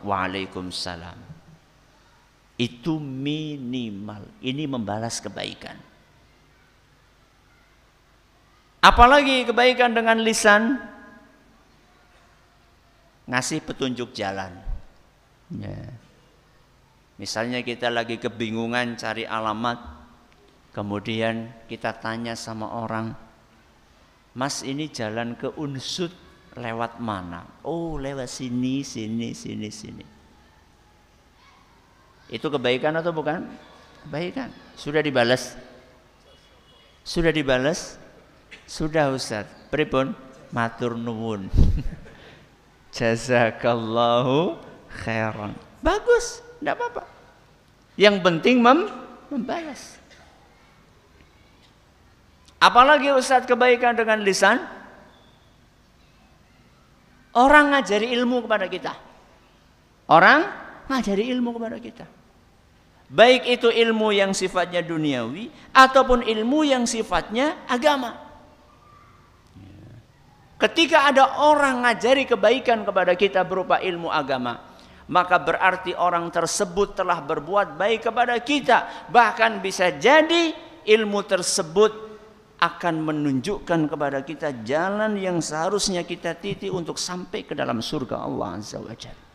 Waalaikumsalam. 0.05 1.17
Itu 2.61 3.01
minimal. 3.01 4.29
Ini 4.45 4.69
membalas 4.69 5.23
kebaikan. 5.25 5.79
Apalagi 8.83 9.47
kebaikan 9.47 9.95
dengan 9.95 10.21
lisan 10.21 10.77
ngasih 13.31 13.63
petunjuk 13.63 14.11
jalan. 14.13 14.53
Ya. 15.55 15.87
Misalnya 17.17 17.63
kita 17.63 17.87
lagi 17.87 18.19
kebingungan 18.19 18.99
cari 18.99 19.23
alamat, 19.23 19.79
kemudian 20.75 21.55
kita 21.71 21.95
tanya 21.95 22.35
sama 22.35 22.67
orang, 22.75 23.15
Mas 24.33 24.65
ini 24.65 24.89
jalan 24.89 25.37
ke 25.37 25.53
Unsut 25.61 26.13
lewat 26.57 27.01
mana? 27.01 27.45
Oh 27.65 28.01
lewat 28.01 28.29
sini, 28.29 28.81
sini, 28.81 29.37
sini, 29.37 29.69
sini. 29.69 30.05
Itu 32.33 32.49
kebaikan 32.49 32.97
atau 32.97 33.13
bukan? 33.13 33.45
Kebaikan. 34.09 34.49
Sudah 34.73 35.05
dibalas? 35.05 35.53
Sudah 37.05 37.29
dibalas? 37.29 38.01
Sudah 38.65 39.13
Ustaz. 39.13 39.45
Pripun? 39.69 40.17
Matur 40.49 40.97
nuwun. 40.97 41.53
Jazakallahu 42.97 44.57
khairan. 45.05 45.57
Bagus, 45.81 46.45
tidak 46.61 46.77
apa-apa. 46.81 47.03
Yang 47.97 48.17
penting 48.25 48.61
mem 48.61 48.89
membalas. 49.33 50.02
Apalagi 52.63 53.11
Ustadz 53.11 53.51
kebaikan 53.51 53.99
dengan 53.99 54.23
lisan. 54.23 54.63
Orang 57.35 57.75
ngajari 57.75 58.15
ilmu 58.15 58.47
kepada 58.47 58.71
kita. 58.71 58.95
Orang 60.07 60.47
ngajari 60.87 61.27
ilmu 61.35 61.59
kepada 61.59 61.77
kita. 61.83 62.07
Baik 63.11 63.51
itu 63.51 63.67
ilmu 63.67 64.15
yang 64.15 64.31
sifatnya 64.31 64.79
duniawi 64.79 65.51
ataupun 65.75 66.23
ilmu 66.23 66.63
yang 66.63 66.87
sifatnya 66.87 67.67
agama. 67.67 68.31
Ketika 70.63 71.11
ada 71.11 71.43
orang 71.43 71.83
ngajari 71.83 72.31
kebaikan 72.31 72.87
kepada 72.87 73.19
kita 73.19 73.43
berupa 73.43 73.83
ilmu 73.83 74.07
agama, 74.07 74.63
maka 75.11 75.35
berarti 75.43 75.99
orang 75.99 76.31
tersebut 76.31 76.95
telah 76.95 77.19
berbuat 77.19 77.75
baik 77.75 78.07
kepada 78.07 78.39
kita. 78.39 79.11
Bahkan 79.11 79.59
bisa 79.59 79.91
jadi 79.91 80.55
ilmu 80.87 81.27
tersebut 81.27 82.12
akan 82.63 83.03
menunjukkan 83.03 83.91
kepada 83.91 84.23
kita 84.23 84.63
jalan 84.63 85.19
yang 85.19 85.43
seharusnya 85.43 86.07
kita 86.07 86.39
titi 86.39 86.71
untuk 86.71 86.95
sampai 86.95 87.43
ke 87.43 87.59
dalam 87.59 87.83
surga 87.83 88.23
Allah 88.23 88.63
Azza 88.63 88.79
wa 88.79 88.95
Jalla. 88.95 89.27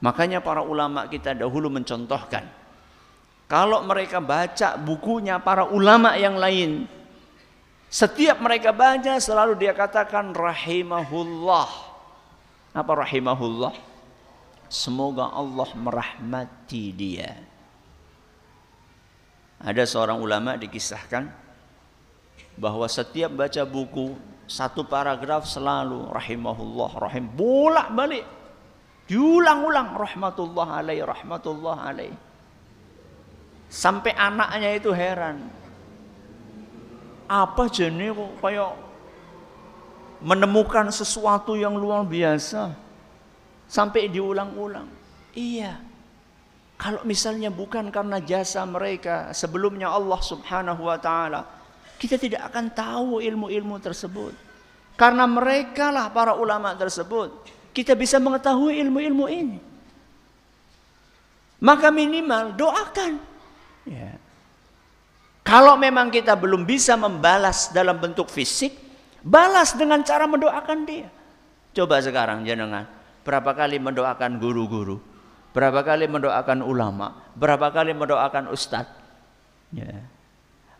Makanya 0.00 0.40
para 0.40 0.64
ulama 0.64 1.04
kita 1.12 1.36
dahulu 1.36 1.68
mencontohkan 1.68 2.48
kalau 3.44 3.84
mereka 3.84 4.24
baca 4.24 4.80
bukunya 4.80 5.36
para 5.36 5.68
ulama 5.68 6.16
yang 6.16 6.40
lain 6.40 6.88
setiap 7.90 8.38
mereka 8.38 8.70
baca 8.70 9.18
selalu 9.18 9.58
dia 9.58 9.74
katakan 9.74 10.30
rahimahullah. 10.30 11.68
Apa 12.70 12.92
rahimahullah? 13.02 13.74
Semoga 14.70 15.34
Allah 15.34 15.66
merahmati 15.74 16.94
dia. 16.94 17.34
Ada 19.58 19.82
seorang 19.90 20.22
ulama 20.22 20.54
dikisahkan 20.54 21.39
bahwa 22.60 22.84
setiap 22.84 23.32
baca 23.32 23.64
buku 23.64 24.12
satu 24.44 24.84
paragraf 24.84 25.48
selalu 25.48 26.12
rahimahullah 26.12 26.90
rahim. 27.00 27.24
Bolak 27.32 27.88
balik 27.96 28.26
diulang-ulang 29.08 29.96
rahmatullah 29.96 30.84
alaih 30.84 31.00
rahmatullah 31.08 31.76
alaih. 31.88 32.12
Sampai 33.72 34.12
anaknya 34.12 34.76
itu 34.76 34.92
heran. 34.92 35.48
Apa 37.30 37.70
jenis 37.70 38.12
kok 38.12 38.32
kayak 38.44 38.74
menemukan 40.20 40.92
sesuatu 40.92 41.56
yang 41.56 41.78
luar 41.80 42.04
biasa? 42.04 42.76
Sampai 43.70 44.10
diulang-ulang. 44.10 44.90
Iya. 45.32 45.78
Kalau 46.74 47.06
misalnya 47.06 47.54
bukan 47.54 47.94
karena 47.94 48.18
jasa 48.18 48.66
mereka 48.66 49.30
sebelumnya 49.30 49.94
Allah 49.94 50.18
subhanahu 50.18 50.90
wa 50.90 50.98
ta'ala 50.98 51.59
kita 52.00 52.16
tidak 52.16 52.48
akan 52.48 52.72
tahu 52.72 53.20
ilmu-ilmu 53.20 53.76
tersebut. 53.76 54.32
Karena 54.96 55.28
mereka 55.28 55.92
lah 55.92 56.08
para 56.08 56.32
ulama 56.32 56.72
tersebut. 56.72 57.44
Kita 57.76 57.92
bisa 57.92 58.16
mengetahui 58.16 58.80
ilmu-ilmu 58.80 59.26
ini. 59.28 59.60
Maka 61.60 61.92
minimal 61.92 62.56
doakan. 62.56 63.20
Ya. 63.84 64.16
Kalau 65.44 65.76
memang 65.76 66.08
kita 66.08 66.32
belum 66.40 66.64
bisa 66.64 66.96
membalas 66.96 67.68
dalam 67.68 68.00
bentuk 68.00 68.32
fisik, 68.32 68.72
balas 69.20 69.76
dengan 69.76 70.00
cara 70.00 70.24
mendoakan 70.24 70.78
dia. 70.88 71.08
Coba 71.76 72.00
sekarang 72.00 72.48
jenengan, 72.48 72.88
berapa 73.28 73.52
kali 73.52 73.76
mendoakan 73.76 74.40
guru-guru, 74.40 75.04
berapa 75.52 75.84
kali 75.84 76.08
mendoakan 76.08 76.64
ulama, 76.64 77.28
berapa 77.36 77.68
kali 77.68 77.92
mendoakan 77.92 78.48
ustadz. 78.48 78.96
Ya. 79.76 80.00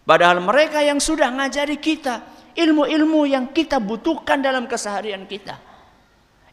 Padahal 0.04 0.42
mereka 0.42 0.80
yang 0.80 0.98
sudah 0.98 1.28
ngajari 1.30 1.76
kita 1.78 2.40
ilmu-ilmu 2.56 3.26
yang 3.28 3.54
kita 3.54 3.78
butuhkan 3.78 4.42
dalam 4.42 4.66
keseharian 4.66 5.24
kita. 5.28 5.58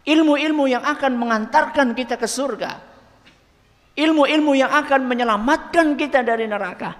Ilmu-ilmu 0.07 0.71
yang 0.71 0.83
akan 0.87 1.19
mengantarkan 1.19 1.91
kita 1.91 2.15
ke 2.15 2.27
surga. 2.29 2.79
Ilmu-ilmu 3.97 4.55
yang 4.55 4.71
akan 4.71 5.03
menyelamatkan 5.03 5.97
kita 5.99 6.23
dari 6.23 6.47
neraka. 6.47 6.95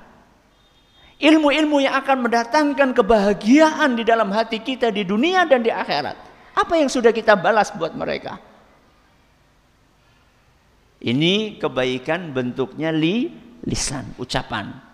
Ilmu-ilmu 1.17 1.81
yang 1.81 1.97
akan 1.97 2.29
mendatangkan 2.29 2.93
kebahagiaan 2.93 3.97
di 3.97 4.03
dalam 4.05 4.29
hati 4.29 4.62
kita 4.62 4.93
di 4.93 5.07
dunia 5.07 5.47
dan 5.49 5.63
di 5.65 5.71
akhirat. 5.71 6.17
Apa 6.57 6.77
yang 6.77 6.89
sudah 6.89 7.13
kita 7.13 7.38
balas 7.38 7.69
buat 7.73 7.93
mereka? 7.93 8.38
Ini 10.97 11.62
kebaikan 11.62 12.33
bentuknya 12.33 12.89
li, 12.89 13.29
lisan, 13.65 14.17
ucapan. 14.17 14.87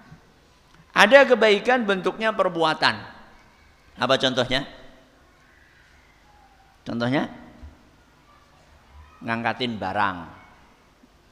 Ada 0.94 1.26
kebaikan 1.26 1.90
bentuknya 1.90 2.30
perbuatan. 2.30 2.96
Apa 3.98 4.16
contohnya? 4.22 4.62
Contohnya? 6.86 7.34
Ngangkatin 9.26 9.82
barang. 9.82 10.18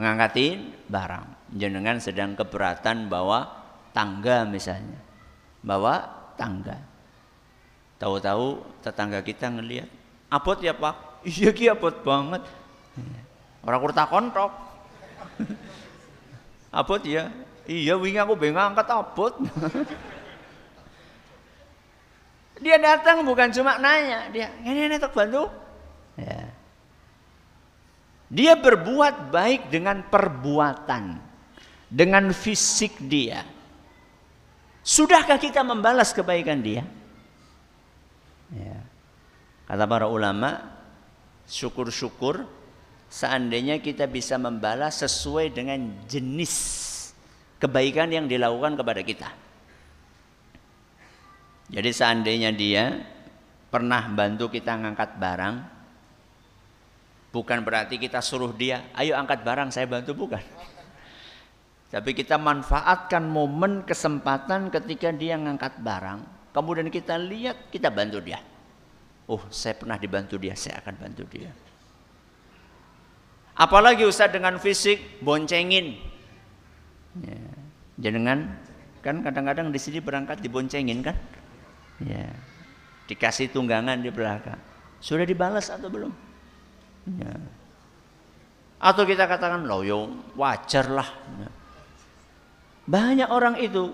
Ngangkatin 0.01 0.57
barang. 0.89 1.25
Jenengan 1.53 2.01
sedang 2.01 2.33
keberatan 2.33 3.05
bawa 3.05 3.45
tangga 3.93 4.49
misalnya. 4.49 4.97
Bawa 5.61 6.09
tangga. 6.33 6.81
Tahu-tahu 8.01 8.65
tetangga 8.81 9.21
kita 9.21 9.53
ngelihat. 9.53 9.89
Apot 10.33 10.57
ya 10.57 10.73
pak? 10.73 11.21
Iya 11.21 11.53
ki 11.53 11.69
apot 11.69 12.01
banget. 12.01 12.41
Orang 13.61 13.77
kurta 13.77 14.09
kontok. 14.09 14.49
apot 16.81 17.05
ya? 17.05 17.29
Iya, 17.69 17.93
wingi 17.97 18.17
aku 18.17 18.33
bingung 18.33 18.61
angkat 18.61 18.89
abot. 18.89 19.37
dia 22.63 22.77
datang 22.77 23.25
bukan 23.25 23.53
cuma 23.53 23.77
nanya, 23.77 24.29
dia 24.33 24.49
ini 24.65 24.89
ini 24.89 24.97
tak 24.97 25.13
bantu. 25.13 25.49
Ya. 26.17 26.49
Dia 28.31 28.53
berbuat 28.55 29.29
baik 29.29 29.69
dengan 29.69 30.01
perbuatan, 30.07 31.19
dengan 31.91 32.33
fisik 32.33 32.97
dia. 33.05 33.45
Sudahkah 34.81 35.37
kita 35.37 35.61
membalas 35.61 36.15
kebaikan 36.15 36.63
dia? 36.63 36.81
Ya. 38.49 38.81
Kata 39.69 39.85
para 39.85 40.09
ulama, 40.09 40.65
syukur-syukur 41.45 42.47
seandainya 43.11 43.83
kita 43.83 44.07
bisa 44.07 44.39
membalas 44.39 45.03
sesuai 45.03 45.51
dengan 45.51 45.91
jenis 46.07 46.90
kebaikan 47.61 48.09
yang 48.09 48.25
dilakukan 48.25 48.73
kepada 48.73 49.01
kita. 49.05 49.29
Jadi 51.71 51.89
seandainya 51.93 52.51
dia 52.51 53.05
pernah 53.71 54.03
bantu 54.11 54.51
kita 54.51 54.75
ngangkat 54.75 55.15
barang, 55.15 55.55
bukan 57.31 57.59
berarti 57.63 57.95
kita 57.95 58.19
suruh 58.19 58.51
dia, 58.51 58.91
ayo 58.99 59.15
angkat 59.15 59.45
barang 59.47 59.71
saya 59.71 59.87
bantu, 59.87 60.11
bukan. 60.11 60.43
Tapi 61.91 62.11
kita 62.11 62.35
manfaatkan 62.35 63.23
momen 63.23 63.87
kesempatan 63.87 64.67
ketika 64.67 65.15
dia 65.15 65.39
ngangkat 65.39 65.79
barang, 65.79 66.51
kemudian 66.51 66.91
kita 66.91 67.15
lihat, 67.15 67.71
kita 67.71 67.87
bantu 67.87 68.19
dia. 68.19 68.43
Oh, 69.31 69.39
saya 69.47 69.79
pernah 69.79 69.95
dibantu 69.95 70.35
dia, 70.35 70.55
saya 70.59 70.83
akan 70.83 70.95
bantu 70.99 71.23
dia. 71.31 71.51
Apalagi 73.55 74.03
Ustaz 74.03 74.31
dengan 74.31 74.59
fisik, 74.59 75.23
boncengin. 75.23 75.99
Ya. 77.19 77.50
Jenengan 78.01 78.57
kan 79.05 79.21
kadang-kadang 79.21 79.69
di 79.69 79.77
sini 79.77 80.01
berangkat 80.01 80.41
diboncengin 80.41 81.05
kan? 81.05 81.15
Ya. 82.01 82.33
Dikasih 83.05 83.53
tunggangan 83.53 84.01
di 84.01 84.09
belakang. 84.09 84.57
Sudah 84.97 85.25
dibalas 85.25 85.69
atau 85.69 85.87
belum? 85.87 86.13
Ya. 87.21 87.33
Atau 88.81 89.05
kita 89.05 89.29
katakan 89.29 89.69
loh 89.69 89.85
yo 89.85 90.09
wajar 90.33 90.89
lah. 90.89 91.09
Ya. 91.37 91.49
Banyak 92.89 93.29
orang 93.29 93.61
itu 93.61 93.93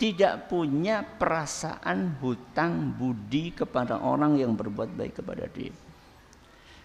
tidak 0.00 0.48
punya 0.48 1.04
perasaan 1.04 2.18
hutang 2.24 2.96
budi 2.96 3.52
kepada 3.54 4.00
orang 4.00 4.40
yang 4.40 4.56
berbuat 4.56 4.96
baik 4.96 5.22
kepada 5.22 5.46
dia. 5.46 5.70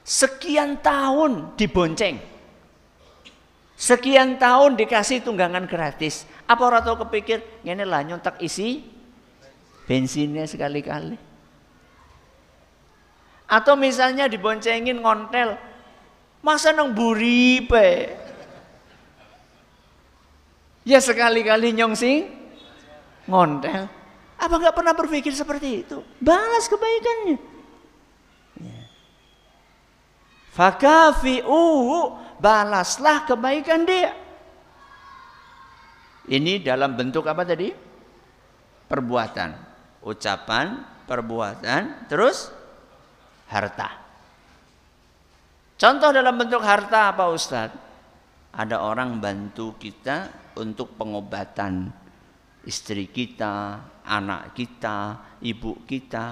Sekian 0.05 0.77
tahun 0.83 1.55
dibonceng. 1.57 2.19
Sekian 3.73 4.35
tahun 4.37 4.75
dikasih 4.77 5.23
tunggangan 5.23 5.65
gratis. 5.65 6.27
Apa 6.45 6.61
orang 6.61 6.85
tahu 6.85 7.01
kepikir, 7.09 7.41
ini 7.65 7.81
lah 7.81 8.05
nyontak 8.05 8.37
isi 8.37 8.85
bensinnya 9.89 10.45
sekali-kali. 10.45 11.17
Atau 13.45 13.77
misalnya 13.77 14.25
diboncengin 14.25 15.01
ngontel, 15.01 15.57
masa 16.41 16.73
nang 16.73 16.93
buripe? 16.93 18.13
Ya 20.85 21.01
sekali-kali 21.01 21.73
nyongsing 21.73 22.29
ngontel. 23.25 23.89
Apa 24.37 24.53
nggak 24.61 24.75
pernah 24.77 24.93
berpikir 24.93 25.33
seperti 25.33 25.81
itu? 25.81 25.97
Balas 26.21 26.69
kebaikannya. 26.69 27.37
Ya. 28.61 28.81
Balaslah 32.35 33.25
kebaikan 33.25 33.87
dia. 33.87 34.24
Ini 36.25 36.65
dalam 36.65 36.97
bentuk 36.97 37.25
apa 37.29 37.45
tadi? 37.45 37.69
Perbuatan, 38.85 39.49
ucapan, 40.05 40.81
perbuatan, 41.05 42.09
terus 42.09 42.49
harta. 43.49 43.89
Contoh 45.75 46.09
dalam 46.09 46.33
bentuk 46.39 46.63
harta 46.65 47.13
apa 47.13 47.29
Ustadz? 47.29 47.83
Ada 48.55 48.79
orang 48.79 49.19
bantu 49.19 49.75
kita 49.75 50.31
untuk 50.55 50.95
pengobatan 50.95 51.91
istri 52.65 53.11
kita, 53.11 53.83
anak 54.07 54.55
kita, 54.57 55.19
ibu 55.43 55.83
kita, 55.85 56.27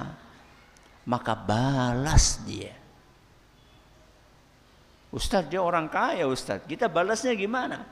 maka 1.06 1.34
balas 1.36 2.42
dia. 2.48 2.74
Ustadz 5.14 5.52
dia 5.52 5.62
orang 5.62 5.92
kaya 5.92 6.26
Ustadz, 6.26 6.66
kita 6.66 6.90
balasnya 6.90 7.38
gimana? 7.38 7.86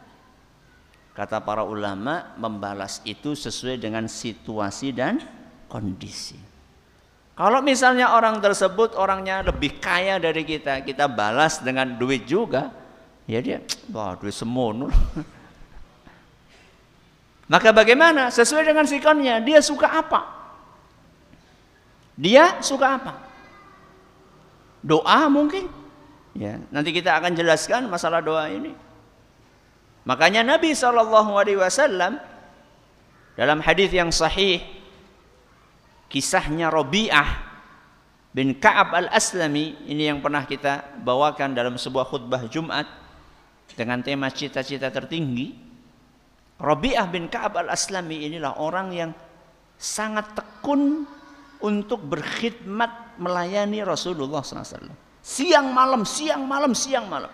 Kata 1.12 1.43
para 1.43 1.67
ulama, 1.67 2.32
membalas 2.39 3.04
itu 3.04 3.36
sesuai 3.36 3.84
dengan 3.84 4.08
situasi 4.08 4.95
dan 4.95 5.19
kondisi. 5.67 6.39
Kalau 7.36 7.60
misalnya 7.60 8.15
orang 8.15 8.39
tersebut 8.39 8.95
orangnya 8.95 9.43
lebih 9.43 9.82
kaya 9.82 10.19
dari 10.19 10.47
kita, 10.47 10.88
kita 10.88 11.12
balas 11.12 11.60
dengan 11.60 12.00
duit 12.00 12.24
juga, 12.24 12.71
ya 13.28 13.43
dia, 13.43 13.60
wah 13.91 14.15
duit 14.15 14.36
semono. 14.36 14.88
Maka 17.52 17.76
bagaimana? 17.76 18.32
Sesuai 18.32 18.63
dengan 18.63 18.88
sikonnya, 18.88 19.43
dia 19.43 19.60
suka 19.60 19.91
apa? 19.91 20.24
Dia 22.15 22.63
suka 22.63 22.95
apa? 22.95 23.13
Doa 24.80 25.28
mungkin? 25.28 25.67
Ya, 26.32 26.63
nanti 26.71 26.95
kita 26.95 27.19
akan 27.19 27.36
jelaskan 27.36 27.91
masalah 27.91 28.24
doa 28.24 28.47
ini. 28.47 28.71
Makanya 30.02 30.42
Nabi 30.42 30.74
Shallallahu 30.74 31.32
Alaihi 31.38 31.62
Wasallam 31.62 32.18
dalam 33.38 33.62
hadis 33.62 33.94
yang 33.94 34.10
sahih 34.10 34.66
kisahnya 36.10 36.74
Robiah 36.74 37.54
bin 38.34 38.58
Kaab 38.58 38.98
al 38.98 39.08
Aslami 39.14 39.78
ini 39.86 40.10
yang 40.10 40.20
pernah 40.20 40.44
kita 40.50 40.98
bawakan 41.06 41.54
dalam 41.54 41.78
sebuah 41.78 42.10
khutbah 42.10 42.50
Jumat 42.50 42.90
dengan 43.78 44.02
tema 44.02 44.34
cita-cita 44.34 44.90
tertinggi. 44.90 45.54
Robiah 46.58 47.06
bin 47.06 47.30
Kaab 47.30 47.62
al 47.62 47.70
Aslami 47.70 48.26
inilah 48.26 48.58
orang 48.58 48.90
yang 48.94 49.12
sangat 49.78 50.34
tekun 50.34 51.06
untuk 51.62 52.02
berkhidmat 52.10 53.22
melayani 53.22 53.86
Rasulullah 53.86 54.42
SAW. 54.42 54.98
Siang 55.22 55.70
malam, 55.70 56.02
siang 56.10 56.42
malam, 56.50 56.74
siang 56.74 57.06
malam 57.06 57.30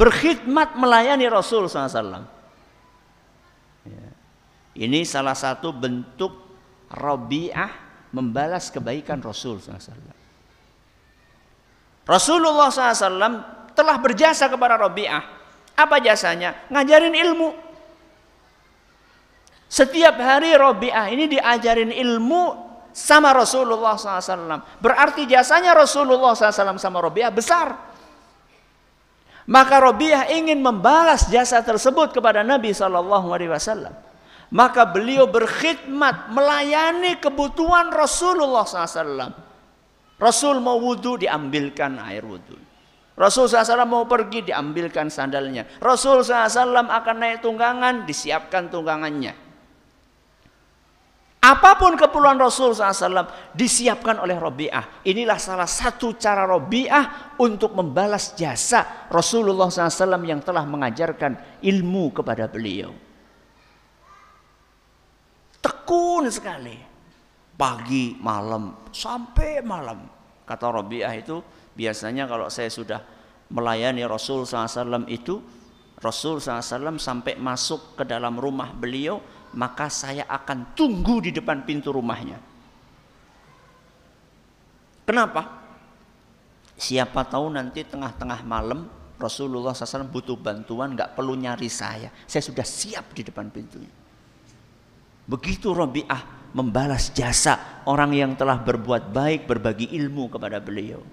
berkhidmat 0.00 0.80
melayani 0.80 1.28
Rasul 1.28 1.68
SAW. 1.68 2.24
Ya. 3.84 4.08
Ini 4.80 5.04
salah 5.04 5.36
satu 5.36 5.76
bentuk 5.76 6.32
Rabi'ah 6.88 7.68
membalas 8.16 8.72
kebaikan 8.72 9.20
Rasul 9.20 9.60
SAW. 9.60 10.16
Rasulullah 12.08 12.72
SAW 12.72 13.44
telah 13.76 13.96
berjasa 14.00 14.48
kepada 14.48 14.80
Rabi'ah. 14.80 15.22
Apa 15.76 16.00
jasanya? 16.00 16.56
Ngajarin 16.72 17.12
ilmu. 17.12 17.52
Setiap 19.68 20.16
hari 20.16 20.56
Rabi'ah 20.56 21.12
ini 21.12 21.28
diajarin 21.28 21.92
ilmu 21.92 22.56
sama 22.90 23.36
Rasulullah 23.36 24.00
SAW. 24.00 24.80
Berarti 24.80 25.28
jasanya 25.28 25.76
Rasulullah 25.76 26.32
SAW 26.32 26.80
sama 26.80 26.98
Rabi'ah 27.04 27.30
besar. 27.30 27.89
Maka 29.50 29.82
Robiah 29.82 30.30
ingin 30.30 30.62
membalas 30.62 31.26
jasa 31.26 31.58
tersebut 31.58 32.14
kepada 32.14 32.46
Nabi 32.46 32.70
Shallallahu 32.70 33.34
Alaihi 33.34 33.50
Wasallam. 33.50 33.90
Maka 34.54 34.86
beliau 34.86 35.26
berkhidmat 35.26 36.30
melayani 36.30 37.18
kebutuhan 37.18 37.90
Rasulullah 37.90 38.62
SAW. 38.66 39.30
Rasul 40.18 40.62
mau 40.62 40.78
wudhu 40.78 41.18
diambilkan 41.18 41.98
air 42.02 42.22
wudhu. 42.22 42.58
Rasul 43.18 43.50
SAW 43.50 43.86
mau 43.90 44.06
pergi 44.06 44.46
diambilkan 44.46 45.10
sandalnya. 45.10 45.66
Rasul 45.82 46.22
SAW 46.22 46.86
akan 46.86 47.16
naik 47.18 47.42
tunggangan 47.42 48.06
disiapkan 48.06 48.70
tunggangannya. 48.70 49.49
Apa 51.40 51.80
pun 51.80 51.96
keperluan 51.96 52.36
Rasul 52.36 52.76
SAW 52.76 53.56
disiapkan 53.56 54.20
oleh 54.20 54.36
Robi'ah. 54.36 55.00
Inilah 55.08 55.40
salah 55.40 55.64
satu 55.64 56.12
cara 56.20 56.44
Robi'ah 56.44 57.36
untuk 57.40 57.72
membalas 57.72 58.36
jasa 58.36 59.08
Rasulullah 59.08 59.72
SAW 59.72 60.20
yang 60.28 60.44
telah 60.44 60.68
mengajarkan 60.68 61.64
ilmu 61.64 62.12
kepada 62.12 62.44
beliau. 62.44 62.92
Tekun 65.64 66.28
sekali. 66.28 66.76
Pagi, 67.56 68.16
malam, 68.20 68.88
sampai 68.92 69.64
malam. 69.64 70.08
Kata 70.44 70.68
Robi'ah 70.68 71.12
itu 71.16 71.40
biasanya 71.72 72.28
kalau 72.28 72.52
saya 72.52 72.68
sudah 72.68 73.00
melayani 73.48 74.04
Rasul 74.04 74.44
SAW 74.44 75.08
itu 75.08 75.40
Rasul 76.00 76.40
SAW 76.40 76.96
sampai 76.96 77.36
masuk 77.36 77.96
ke 78.00 78.08
dalam 78.08 78.40
rumah 78.40 78.72
beliau 78.72 79.20
maka 79.54 79.90
saya 79.90 80.26
akan 80.30 80.74
tunggu 80.78 81.24
di 81.24 81.30
depan 81.34 81.66
pintu 81.66 81.90
rumahnya. 81.90 82.38
Kenapa? 85.06 85.42
Siapa 86.80 87.26
tahu 87.26 87.50
nanti 87.50 87.82
tengah-tengah 87.82 88.40
malam 88.46 88.86
Rasulullah 89.20 89.76
SAW 89.76 90.08
butuh 90.08 90.38
bantuan, 90.38 90.96
nggak 90.96 91.12
perlu 91.12 91.36
nyari 91.36 91.68
saya. 91.68 92.08
Saya 92.24 92.40
sudah 92.40 92.64
siap 92.64 93.12
di 93.12 93.20
depan 93.20 93.52
pintunya. 93.52 93.90
Begitu 95.28 95.76
Robi'ah 95.76 96.54
membalas 96.56 97.12
jasa 97.12 97.84
orang 97.84 98.16
yang 98.16 98.32
telah 98.34 98.56
berbuat 98.56 99.12
baik, 99.12 99.44
berbagi 99.44 99.92
ilmu 99.92 100.32
kepada 100.32 100.56
beliau. 100.58 101.04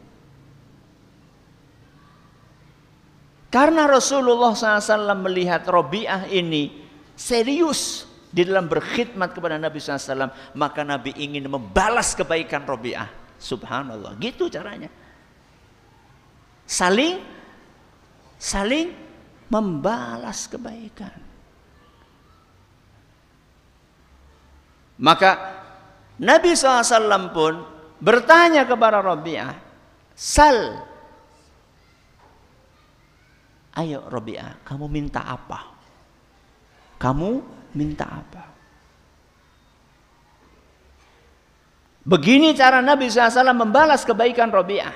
Karena 3.52 3.88
Rasulullah 3.88 4.56
SAW 4.56 5.19
melihat 5.23 5.67
Robi'ah 5.67 6.32
ini 6.32 6.84
serius 7.15 8.08
di 8.38 8.45
dalam 8.45 8.69
berkhidmat 8.69 9.34
kepada 9.34 9.58
Nabi 9.58 9.82
SAW 9.82 10.30
maka 10.54 10.86
Nabi 10.86 11.10
ingin 11.17 11.50
membalas 11.50 12.13
kebaikan 12.13 12.69
Robiah. 12.69 13.10
Subhanallah. 13.41 14.13
Gitu 14.21 14.45
caranya. 14.45 14.93
Saling 16.69 17.17
saling 18.38 18.93
membalas 19.50 20.45
kebaikan. 20.45 21.17
Maka 25.02 25.58
Nabi 26.21 26.54
SAW 26.54 27.34
pun 27.34 27.54
bertanya 27.97 28.69
kepada 28.69 29.02
Robiah 29.02 29.58
sal 30.13 30.86
ayo 33.82 34.06
Robiah 34.06 34.62
kamu 34.62 34.86
minta 34.86 35.26
apa? 35.26 35.73
Kamu 37.02 37.57
minta 37.78 38.10
apa? 38.10 38.44
Begini 42.08 42.56
cara 42.58 42.82
Nabi 42.82 43.12
SAW 43.12 43.52
membalas 43.54 44.08
kebaikan 44.08 44.50
Robiah. 44.50 44.96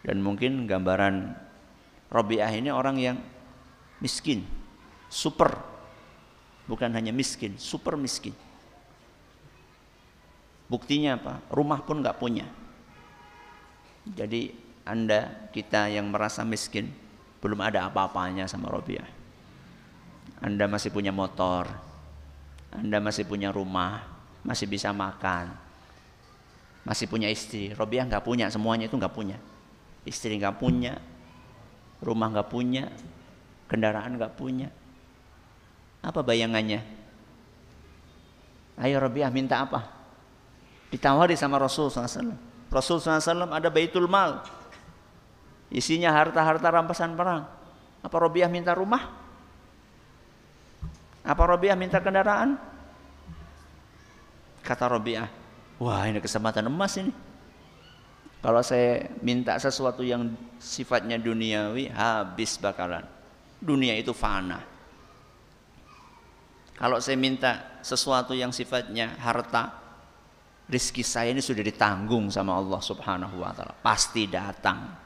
Dan 0.00 0.24
mungkin 0.24 0.64
gambaran 0.64 1.36
Robiah 2.08 2.48
ini 2.48 2.72
orang 2.72 2.96
yang 2.96 3.16
miskin, 4.00 4.42
super. 5.12 5.52
Bukan 6.64 6.90
hanya 6.96 7.12
miskin, 7.12 7.60
super 7.60 8.00
miskin. 8.00 8.32
Buktinya 10.72 11.20
apa? 11.20 11.44
Rumah 11.52 11.84
pun 11.84 12.00
nggak 12.00 12.16
punya. 12.16 12.48
Jadi 14.08 14.48
Anda, 14.88 15.52
kita 15.52 15.92
yang 15.92 16.08
merasa 16.08 16.40
miskin, 16.40 16.88
belum 17.44 17.60
ada 17.60 17.84
apa-apanya 17.84 18.48
sama 18.48 18.72
Robiah. 18.72 19.19
Anda 20.40 20.64
masih 20.64 20.88
punya 20.88 21.12
motor, 21.12 21.68
Anda 22.72 22.96
masih 22.96 23.28
punya 23.28 23.52
rumah, 23.52 24.00
masih 24.40 24.64
bisa 24.64 24.88
makan, 24.90 25.52
masih 26.84 27.04
punya 27.06 27.28
istri. 27.28 27.76
Robiah 27.76 28.08
nggak 28.08 28.24
punya, 28.24 28.48
semuanya 28.48 28.88
itu 28.88 28.96
nggak 28.96 29.12
punya. 29.12 29.36
Istri 30.08 30.40
nggak 30.40 30.56
punya, 30.56 30.96
rumah 32.00 32.32
nggak 32.32 32.48
punya, 32.48 32.88
kendaraan 33.68 34.16
nggak 34.16 34.32
punya. 34.40 34.72
Apa 36.00 36.24
bayangannya? 36.24 36.80
Ayo 38.80 38.96
Robiah 38.96 39.28
minta 39.28 39.60
apa? 39.60 39.92
Ditawari 40.88 41.36
sama 41.36 41.60
Rasul 41.60 41.92
SAW. 41.92 42.32
Rasul 42.72 42.96
SAW 42.96 43.52
ada 43.52 43.68
baitul 43.68 44.08
mal. 44.08 44.40
Isinya 45.68 46.10
harta-harta 46.16 46.72
rampasan 46.72 47.12
perang. 47.12 47.44
Apa 48.00 48.16
Robiah 48.16 48.48
minta 48.48 48.72
rumah? 48.72 49.19
Apa 51.30 51.46
Robiah 51.46 51.78
minta 51.78 52.02
kendaraan? 52.02 52.58
Kata 54.66 54.90
Robiah, 54.90 55.30
wah 55.78 56.02
ini 56.10 56.18
kesempatan 56.18 56.66
emas 56.66 56.98
ini. 56.98 57.14
Kalau 58.42 58.58
saya 58.66 59.06
minta 59.22 59.54
sesuatu 59.54 60.02
yang 60.02 60.34
sifatnya 60.58 61.22
duniawi, 61.22 61.86
habis 61.94 62.58
bakalan. 62.58 63.06
Dunia 63.62 63.94
itu 63.94 64.10
fana. 64.10 64.58
Kalau 66.74 66.96
saya 66.98 67.20
minta 67.20 67.78
sesuatu 67.84 68.32
yang 68.32 68.50
sifatnya 68.50 69.14
harta, 69.20 69.76
rizki 70.66 71.04
saya 71.04 71.30
ini 71.30 71.44
sudah 71.44 71.60
ditanggung 71.60 72.32
sama 72.32 72.56
Allah 72.56 72.80
Subhanahu 72.80 73.44
wa 73.44 73.52
taala. 73.52 73.76
Pasti 73.78 74.24
datang. 74.24 74.96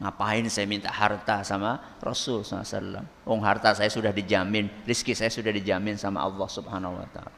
Ngapain 0.00 0.48
saya 0.48 0.64
minta 0.64 0.88
harta 0.88 1.44
sama 1.44 1.76
Rasul 2.00 2.40
SAW? 2.40 3.04
Oh 3.28 3.36
harta 3.44 3.76
saya 3.76 3.92
sudah 3.92 4.08
dijamin, 4.16 4.72
rizki 4.88 5.12
saya 5.12 5.28
sudah 5.28 5.52
dijamin 5.52 6.00
sama 6.00 6.24
Allah 6.24 6.48
Subhanahu 6.48 6.96
wa 6.96 7.08
taala. 7.12 7.36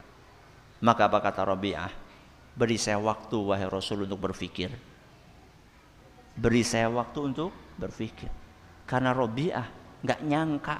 Maka 0.79 1.11
apa 1.11 1.19
kata 1.19 1.43
Rabi'ah? 1.43 1.91
Beri 2.55 2.79
saya 2.79 3.03
waktu 3.03 3.35
wahai 3.35 3.67
Rasul 3.67 4.07
untuk 4.07 4.31
berpikir. 4.31 4.71
Beri 6.39 6.63
saya 6.63 6.87
waktu 6.87 7.19
untuk 7.19 7.51
berpikir. 7.75 8.31
Karena 8.87 9.11
Robiah 9.11 9.67
nggak 9.99 10.21
nyangka. 10.23 10.77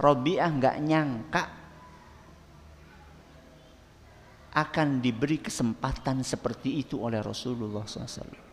Robiah 0.00 0.48
nggak 0.48 0.76
nyangka 0.80 1.44
akan 4.50 5.04
diberi 5.04 5.38
kesempatan 5.38 6.24
seperti 6.26 6.80
itu 6.80 6.98
oleh 6.98 7.22
Rasulullah 7.22 7.86
SAW. 7.86 8.49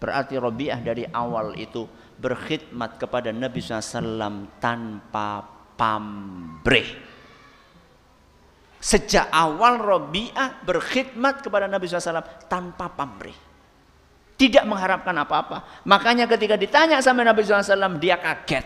Berarti 0.00 0.40
Robiah 0.40 0.80
dari 0.80 1.04
awal 1.04 1.60
itu 1.60 1.84
berkhidmat 2.16 2.96
kepada 2.96 3.28
Nabi 3.36 3.60
SAW 3.60 4.48
tanpa 4.56 5.44
pamrih. 5.76 6.88
Sejak 8.80 9.28
awal 9.28 9.76
Robi'ah 9.76 10.64
berkhidmat 10.64 11.44
kepada 11.44 11.68
Nabi 11.68 11.84
SAW 11.84 12.48
tanpa 12.48 12.88
pamrih. 12.88 13.36
Tidak 14.40 14.64
mengharapkan 14.64 15.12
apa-apa. 15.20 15.84
Makanya 15.84 16.24
ketika 16.24 16.56
ditanya 16.56 16.96
sama 17.04 17.20
Nabi 17.20 17.44
SAW 17.44 18.00
dia 18.00 18.16
kaget. 18.16 18.64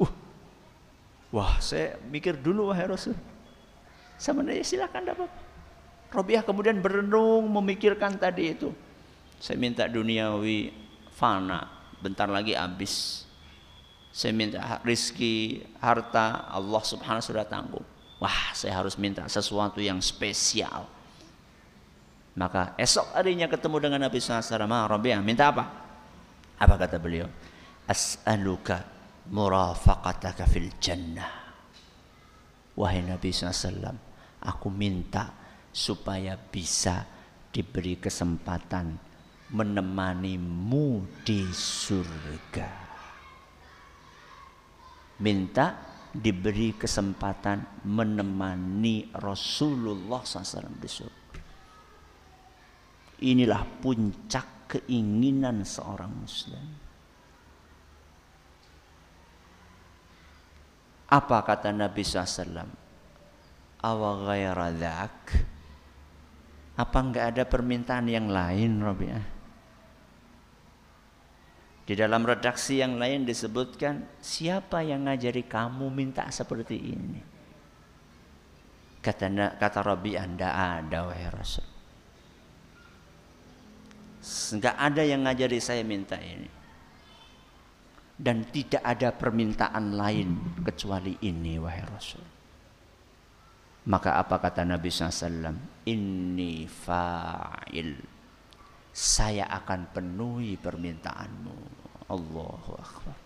Uh, 0.00 0.08
wah 1.28 1.60
saya 1.60 2.00
mikir 2.08 2.40
dulu 2.40 2.72
wahai 2.72 2.88
Rasul. 2.88 3.12
Sama 4.16 4.40
dia 4.40 4.64
silakan 4.64 5.04
dapat. 5.04 5.49
Robiah 6.10 6.42
kemudian 6.42 6.82
berenung 6.82 7.46
memikirkan 7.48 8.18
tadi 8.18 8.54
itu. 8.54 8.74
Saya 9.38 9.56
minta 9.56 9.86
duniawi 9.86 10.74
fana, 11.14 11.70
bentar 12.02 12.26
lagi 12.28 12.52
habis 12.52 13.24
saya 14.10 14.34
minta 14.34 14.82
rizki, 14.82 15.62
harta, 15.78 16.50
Allah 16.50 16.82
subhanahu 16.82 17.22
sudah 17.22 17.46
tanggung. 17.46 17.86
Wah, 18.18 18.52
saya 18.52 18.74
harus 18.82 18.98
minta 18.98 19.24
sesuatu 19.30 19.78
yang 19.78 20.02
spesial. 20.02 20.84
Maka 22.34 22.74
esok 22.74 23.14
harinya 23.14 23.46
ketemu 23.46 23.76
dengan 23.78 24.00
Nabi 24.10 24.18
SAW. 24.18 24.66
Rabi'ah, 24.66 25.22
minta 25.22 25.54
apa? 25.54 25.64
Apa 26.58 26.74
kata 26.76 26.98
beliau? 26.98 27.30
As'aluka 27.86 28.82
murafaqataka 29.30 30.44
fil 30.50 30.74
jannah. 30.82 31.30
Wahai 32.74 33.06
Nabi 33.06 33.30
SAW, 33.30 33.94
aku 34.42 34.68
minta 34.74 35.39
supaya 35.70 36.34
bisa 36.38 37.06
diberi 37.50 37.98
kesempatan 37.98 38.94
menemanimu 39.50 41.02
di 41.26 41.46
surga 41.50 42.90
minta 45.20 45.76
diberi 46.10 46.74
kesempatan 46.74 47.86
menemani 47.86 49.14
Rasulullah 49.14 50.24
SAW 50.26 50.80
di 50.80 50.90
surga. 50.90 51.40
Inilah 53.20 53.62
puncak 53.84 54.66
keinginan 54.66 55.62
seorang 55.62 56.10
muslim. 56.10 56.66
Apa 61.10 61.42
kata 61.44 61.70
Nabi 61.74 62.00
SAW? 62.00 62.70
Awa 63.80 64.10
ghaira 64.24 64.68
Apa 66.78 66.98
enggak 67.02 67.24
ada 67.34 67.42
permintaan 67.48 68.06
yang 68.06 68.30
lain 68.30 68.78
Rabi'ah? 68.78 69.40
Di 71.90 71.98
dalam 71.98 72.22
redaksi 72.22 72.78
yang 72.78 73.02
lain 73.02 73.26
disebutkan, 73.26 74.22
siapa 74.22 74.78
yang 74.86 75.10
ngajari 75.10 75.42
kamu 75.42 75.90
minta 75.90 76.22
seperti 76.30 76.78
ini? 76.78 77.18
Kata 79.02 79.26
kata 79.58 79.80
Rabbi 79.82 80.14
Anda 80.14 80.78
ada 80.78 81.10
wahai 81.10 81.26
Rasul. 81.34 81.66
Enggak 84.54 84.76
ada 84.78 85.02
yang 85.02 85.26
ngajari 85.26 85.58
saya 85.58 85.82
minta 85.82 86.14
ini. 86.14 86.46
Dan 88.14 88.46
tidak 88.54 88.86
ada 88.86 89.10
permintaan 89.10 89.96
lain 89.98 90.62
kecuali 90.62 91.18
ini 91.26 91.58
wahai 91.58 91.82
Rasul. 91.90 92.22
Maka 93.90 94.22
apa 94.22 94.38
kata 94.38 94.62
Nabi 94.62 94.86
SAW? 94.86 95.50
Inni 95.90 96.62
fa'il. 96.70 97.98
Saya 98.94 99.50
akan 99.50 99.90
penuhi 99.90 100.54
permintaanmu. 100.54 101.58
Allahu 102.06 102.72
Akbar. 102.78 103.18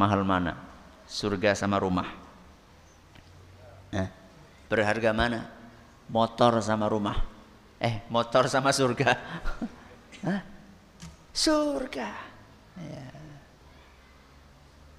Mahal 0.00 0.24
mana? 0.24 0.56
Surga 1.04 1.52
sama 1.52 1.76
rumah. 1.76 2.08
Eh, 3.92 4.08
berharga 4.72 5.12
mana? 5.12 5.44
Motor 6.08 6.64
sama 6.64 6.88
rumah. 6.88 7.20
Eh, 7.76 8.00
motor 8.08 8.48
sama 8.48 8.72
surga. 8.72 9.12
Surga. 11.44 12.08
Ya. 12.80 13.08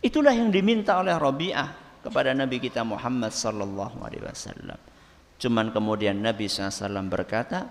Itulah 0.05 0.37
yang 0.37 0.53
diminta 0.53 1.01
oleh 1.01 1.17
Rabi'ah 1.17 1.84
kepada 2.05 2.37
Nabi 2.37 2.61
kita 2.61 2.85
Muhammad 2.85 3.33
sallallahu 3.33 4.05
alaihi 4.05 4.21
wasallam. 4.21 4.77
Cuman 5.35 5.73
kemudian 5.73 6.15
Nabi 6.21 6.47
SAW 6.47 7.11
berkata, 7.11 7.67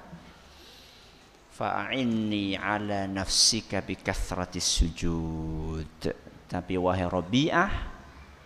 fa'inni 1.55 2.59
ala 2.59 3.09
nafsika 3.09 3.81
bi 3.81 3.97
sujud. 4.61 5.97
Tapi 6.45 6.75
wahai 6.77 7.09
Rabi'ah 7.09 7.71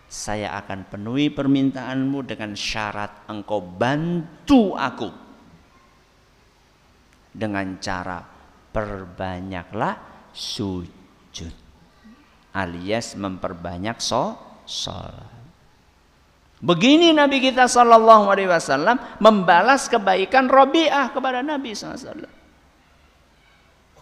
saya 0.07 0.55
akan 0.63 0.87
penuhi 0.87 1.35
permintaanmu 1.35 2.25
dengan 2.25 2.55
syarat 2.55 3.27
engkau 3.27 3.59
bantu 3.59 4.79
aku. 4.79 5.11
Dengan 7.35 7.81
cara 7.83 8.23
perbanyaklah 8.71 9.95
sujud 10.31 11.69
alias 12.59 13.15
memperbanyak 13.15 14.03
so 14.03 14.35
salat 14.67 15.38
Begini 16.59 17.15
Nabi 17.15 17.39
kita 17.39 17.71
Sallallahu 17.71 18.35
Alaihi 18.35 18.51
Wasallam 18.51 18.99
membalas 19.23 19.87
kebaikan 19.87 20.51
Robiah 20.51 21.07
kepada 21.15 21.39
Nabi 21.39 21.71
Sallallahu 21.71 22.35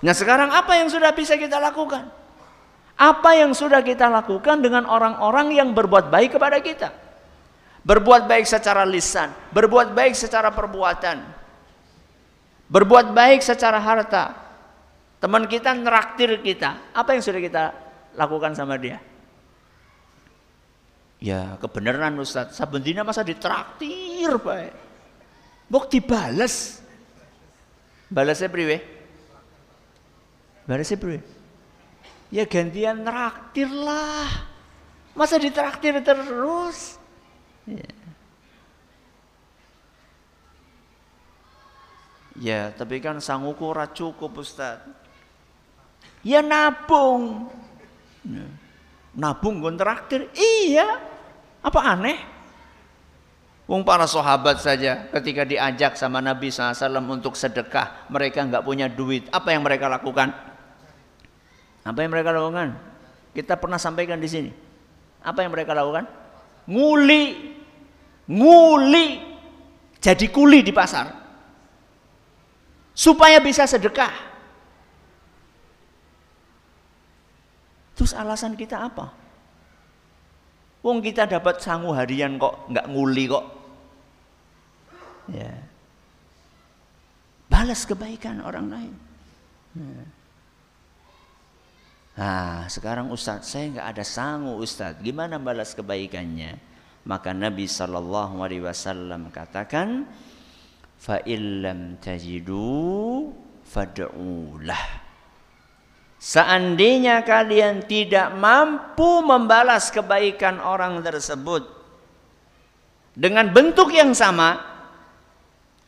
Nah 0.00 0.14
sekarang 0.16 0.52
apa 0.52 0.76
yang 0.76 0.88
sudah 0.88 1.12
bisa 1.12 1.36
kita 1.36 1.60
lakukan? 1.60 2.08
Apa 2.96 3.36
yang 3.36 3.52
sudah 3.52 3.84
kita 3.84 4.08
lakukan 4.08 4.64
dengan 4.64 4.88
orang-orang 4.88 5.52
yang 5.52 5.76
berbuat 5.76 6.08
baik 6.08 6.40
kepada 6.40 6.60
kita? 6.64 6.88
Berbuat 7.84 8.24
baik 8.24 8.48
secara 8.48 8.88
lisan, 8.88 9.30
berbuat 9.52 9.92
baik 9.92 10.16
secara 10.16 10.48
perbuatan, 10.50 11.22
berbuat 12.72 13.12
baik 13.12 13.44
secara 13.44 13.78
harta. 13.78 14.32
Teman 15.20 15.48
kita 15.48 15.72
neraktir 15.76 16.40
kita, 16.40 16.92
apa 16.92 17.16
yang 17.16 17.22
sudah 17.24 17.40
kita 17.40 17.64
lakukan 18.16 18.52
sama 18.52 18.76
dia? 18.80 19.00
Ya 21.16 21.56
kebenaran 21.56 22.16
Ustaz, 22.20 22.52
sabendina 22.52 23.00
masa 23.00 23.24
ditraktir 23.24 24.36
Pak. 24.36 24.72
Bok 25.66 25.88
dibales. 25.90 26.84
Balasnya 28.06 28.46
priwe? 28.46 28.78
Balasnya 30.66 30.98
bro. 30.98 31.18
Ya 32.30 32.44
gantian 32.46 33.02
traktir 33.06 33.70
lah. 33.70 34.50
Masa 35.16 35.40
ditraktir 35.40 35.96
terus? 36.04 37.00
Ya. 37.66 37.90
ya, 42.36 42.60
tapi 42.70 43.00
kan 43.00 43.18
sanguku 43.18 43.64
ora 43.64 43.88
cukup 43.90 44.38
Ustaz. 44.38 44.84
Ya 46.20 46.44
nabung. 46.44 47.48
Ya. 48.26 48.65
Nabung 49.16 49.64
gon 49.64 49.80
traktir. 49.80 50.28
Iya. 50.36 51.00
Apa 51.64 51.96
aneh? 51.96 52.20
Wong 53.66 53.82
para 53.82 54.06
sahabat 54.06 54.62
saja 54.62 55.10
ketika 55.10 55.42
diajak 55.42 55.98
sama 55.98 56.22
Nabi 56.22 56.54
SAW 56.54 57.02
untuk 57.10 57.34
sedekah, 57.34 58.06
mereka 58.06 58.46
nggak 58.46 58.62
punya 58.62 58.86
duit. 58.86 59.26
Apa 59.34 59.50
yang 59.50 59.66
mereka 59.66 59.90
lakukan? 59.90 60.30
Apa 61.82 61.98
yang 61.98 62.14
mereka 62.14 62.30
lakukan? 62.30 62.78
Kita 63.34 63.58
pernah 63.58 63.80
sampaikan 63.80 64.22
di 64.22 64.28
sini. 64.30 64.50
Apa 65.26 65.42
yang 65.42 65.50
mereka 65.50 65.74
lakukan? 65.74 66.06
Nguli. 66.70 67.24
Nguli. 68.30 69.06
Jadi 69.98 70.30
kuli 70.30 70.62
di 70.62 70.70
pasar. 70.70 71.26
supaya 72.96 73.36
bisa 73.44 73.68
sedekah. 73.68 74.25
Terus 77.96 78.12
alasan 78.12 78.52
kita 78.54 78.84
apa? 78.84 79.08
Wong 80.84 81.00
kita 81.00 81.24
dapat 81.24 81.64
sangu 81.64 81.96
harian 81.96 82.36
kok, 82.36 82.68
nggak 82.68 82.86
nguli 82.92 83.24
kok. 83.26 83.46
Ya. 85.32 85.56
Balas 87.48 87.88
kebaikan 87.88 88.44
orang 88.44 88.66
lain. 88.68 88.94
Ya. 89.74 90.04
Nah, 92.16 92.64
sekarang 92.68 93.12
Ustadz 93.12 93.48
saya 93.48 93.72
nggak 93.72 93.88
ada 93.96 94.04
sangu 94.04 94.60
Ustadz. 94.60 95.00
Gimana 95.00 95.40
balas 95.40 95.72
kebaikannya? 95.72 96.56
Maka 97.08 97.32
Nabi 97.32 97.64
Shallallahu 97.68 98.40
Alaihi 98.40 98.64
Wasallam 98.64 99.32
katakan, 99.32 100.08
fa 100.96 101.20
illam 101.28 102.00
tajidu 102.00 103.30
fad'ulah 103.68 105.05
Seandainya 106.26 107.22
kalian 107.22 107.86
tidak 107.86 108.34
mampu 108.34 109.22
membalas 109.22 109.94
kebaikan 109.94 110.58
orang 110.58 110.98
tersebut 110.98 111.62
dengan 113.14 113.46
bentuk 113.54 113.94
yang 113.94 114.10
sama, 114.10 114.58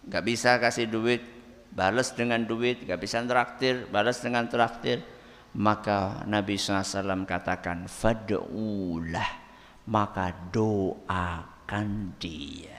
nggak 0.06 0.22
bisa 0.22 0.62
kasih 0.62 0.86
duit, 0.86 1.26
balas 1.74 2.14
dengan 2.14 2.46
duit, 2.46 2.86
nggak 2.86 3.02
bisa 3.02 3.18
traktir, 3.26 3.90
balas 3.90 4.22
dengan 4.22 4.46
traktir, 4.46 5.02
maka 5.58 6.22
Nabi 6.22 6.54
SAW 6.54 7.26
katakan, 7.26 7.90
fad'ulah, 7.90 9.30
maka 9.90 10.30
doakan 10.54 12.14
dia. 12.22 12.78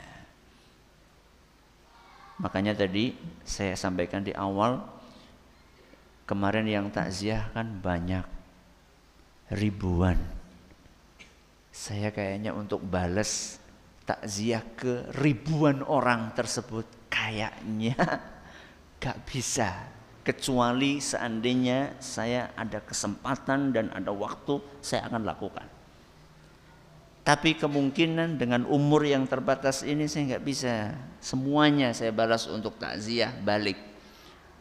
Makanya 2.40 2.72
tadi 2.72 3.12
saya 3.44 3.76
sampaikan 3.76 4.24
di 4.24 4.32
awal 4.32 4.99
kemarin 6.30 6.70
yang 6.70 6.94
takziah 6.94 7.50
kan 7.58 7.82
banyak 7.82 8.22
ribuan. 9.50 10.22
Saya 11.74 12.14
kayaknya 12.14 12.54
untuk 12.54 12.86
balas 12.86 13.58
takziah 14.06 14.62
ke 14.78 15.10
ribuan 15.18 15.82
orang 15.82 16.30
tersebut 16.38 16.86
kayaknya 17.10 17.98
gak 19.02 19.26
bisa 19.26 19.90
kecuali 20.22 21.02
seandainya 21.02 21.98
saya 21.98 22.54
ada 22.54 22.78
kesempatan 22.86 23.74
dan 23.74 23.90
ada 23.90 24.14
waktu 24.14 24.62
saya 24.86 25.10
akan 25.10 25.26
lakukan. 25.26 25.66
Tapi 27.26 27.58
kemungkinan 27.58 28.38
dengan 28.38 28.70
umur 28.70 29.02
yang 29.02 29.26
terbatas 29.26 29.82
ini 29.82 30.06
saya 30.06 30.38
nggak 30.38 30.46
bisa 30.46 30.94
semuanya 31.22 31.94
saya 31.94 32.14
balas 32.14 32.46
untuk 32.46 32.78
takziah 32.78 33.34
balik. 33.42 33.89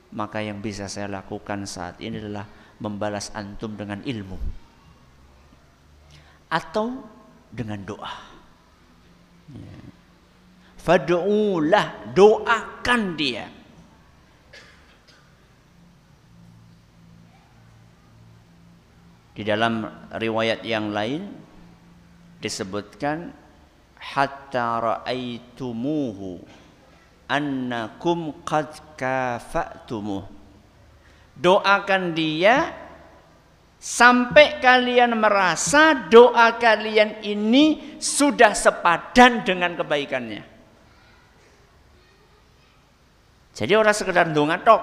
Maka 0.08 0.40
yang 0.40 0.64
bisa 0.64 0.88
saya 0.88 1.10
lakukan 1.10 1.68
saat 1.68 2.00
ini 2.00 2.16
adalah 2.16 2.48
membalas 2.80 3.28
antum 3.34 3.74
dengan 3.76 4.00
ilmu 4.06 4.38
atau 6.48 7.04
dengan 7.52 7.80
doa. 7.84 8.12
Fad'ulah, 10.80 12.16
doakan 12.16 13.02
dia. 13.18 13.46
Di 19.38 19.46
dalam 19.46 19.86
riwayat 20.18 20.66
yang 20.66 20.90
lain 20.90 21.30
disebutkan 22.42 23.30
hatta 23.94 24.68
ra'aitumuhu 24.82 26.42
annakum 27.28 28.32
qad 28.42 28.96
kafa'tumuh. 28.96 30.24
Doakan 31.38 32.18
dia 32.18 32.74
sampai 33.78 34.58
kalian 34.58 35.14
merasa 35.14 35.94
doa 36.10 36.58
kalian 36.58 37.22
ini 37.22 37.96
sudah 38.02 38.50
sepadan 38.56 39.46
dengan 39.46 39.78
kebaikannya. 39.78 40.42
Jadi 43.54 43.72
orang 43.74 43.94
sekedar 43.94 44.26
donga 44.34 44.58
tok. 44.62 44.82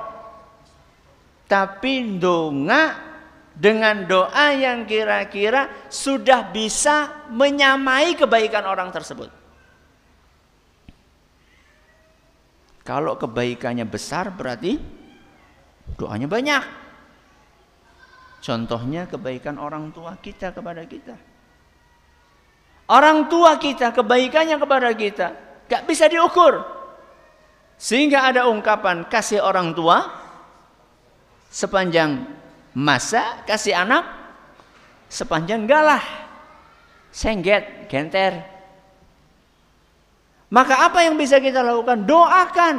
Tapi 1.46 2.18
donga 2.18 2.98
dengan 3.56 4.04
doa 4.04 4.52
yang 4.52 4.84
kira-kira 4.84 5.88
sudah 5.88 6.52
bisa 6.52 7.28
menyamai 7.32 8.20
kebaikan 8.20 8.68
orang 8.68 8.92
tersebut. 8.92 9.45
Kalau 12.86 13.18
kebaikannya 13.18 13.84
besar 13.90 14.30
berarti 14.30 14.78
doanya 15.98 16.30
banyak. 16.30 16.64
Contohnya 18.46 19.10
kebaikan 19.10 19.58
orang 19.58 19.90
tua 19.90 20.22
kita 20.22 20.54
kepada 20.54 20.86
kita. 20.86 21.18
Orang 22.86 23.26
tua 23.26 23.58
kita 23.58 23.90
kebaikannya 23.90 24.62
kepada 24.62 24.94
kita 24.94 25.28
gak 25.66 25.90
bisa 25.90 26.06
diukur. 26.06 26.62
Sehingga 27.82 28.30
ada 28.30 28.46
ungkapan 28.46 29.10
kasih 29.10 29.42
orang 29.42 29.74
tua 29.74 30.06
sepanjang 31.50 32.38
Masa 32.76 33.40
kasih 33.48 33.72
anak 33.72 34.04
sepanjang 35.08 35.64
galah, 35.64 36.04
sengget, 37.08 37.88
genter. 37.88 38.55
Maka 40.56 40.88
apa 40.88 41.04
yang 41.04 41.20
bisa 41.20 41.44
kita 41.44 41.60
lakukan? 41.60 42.08
Doakan. 42.08 42.76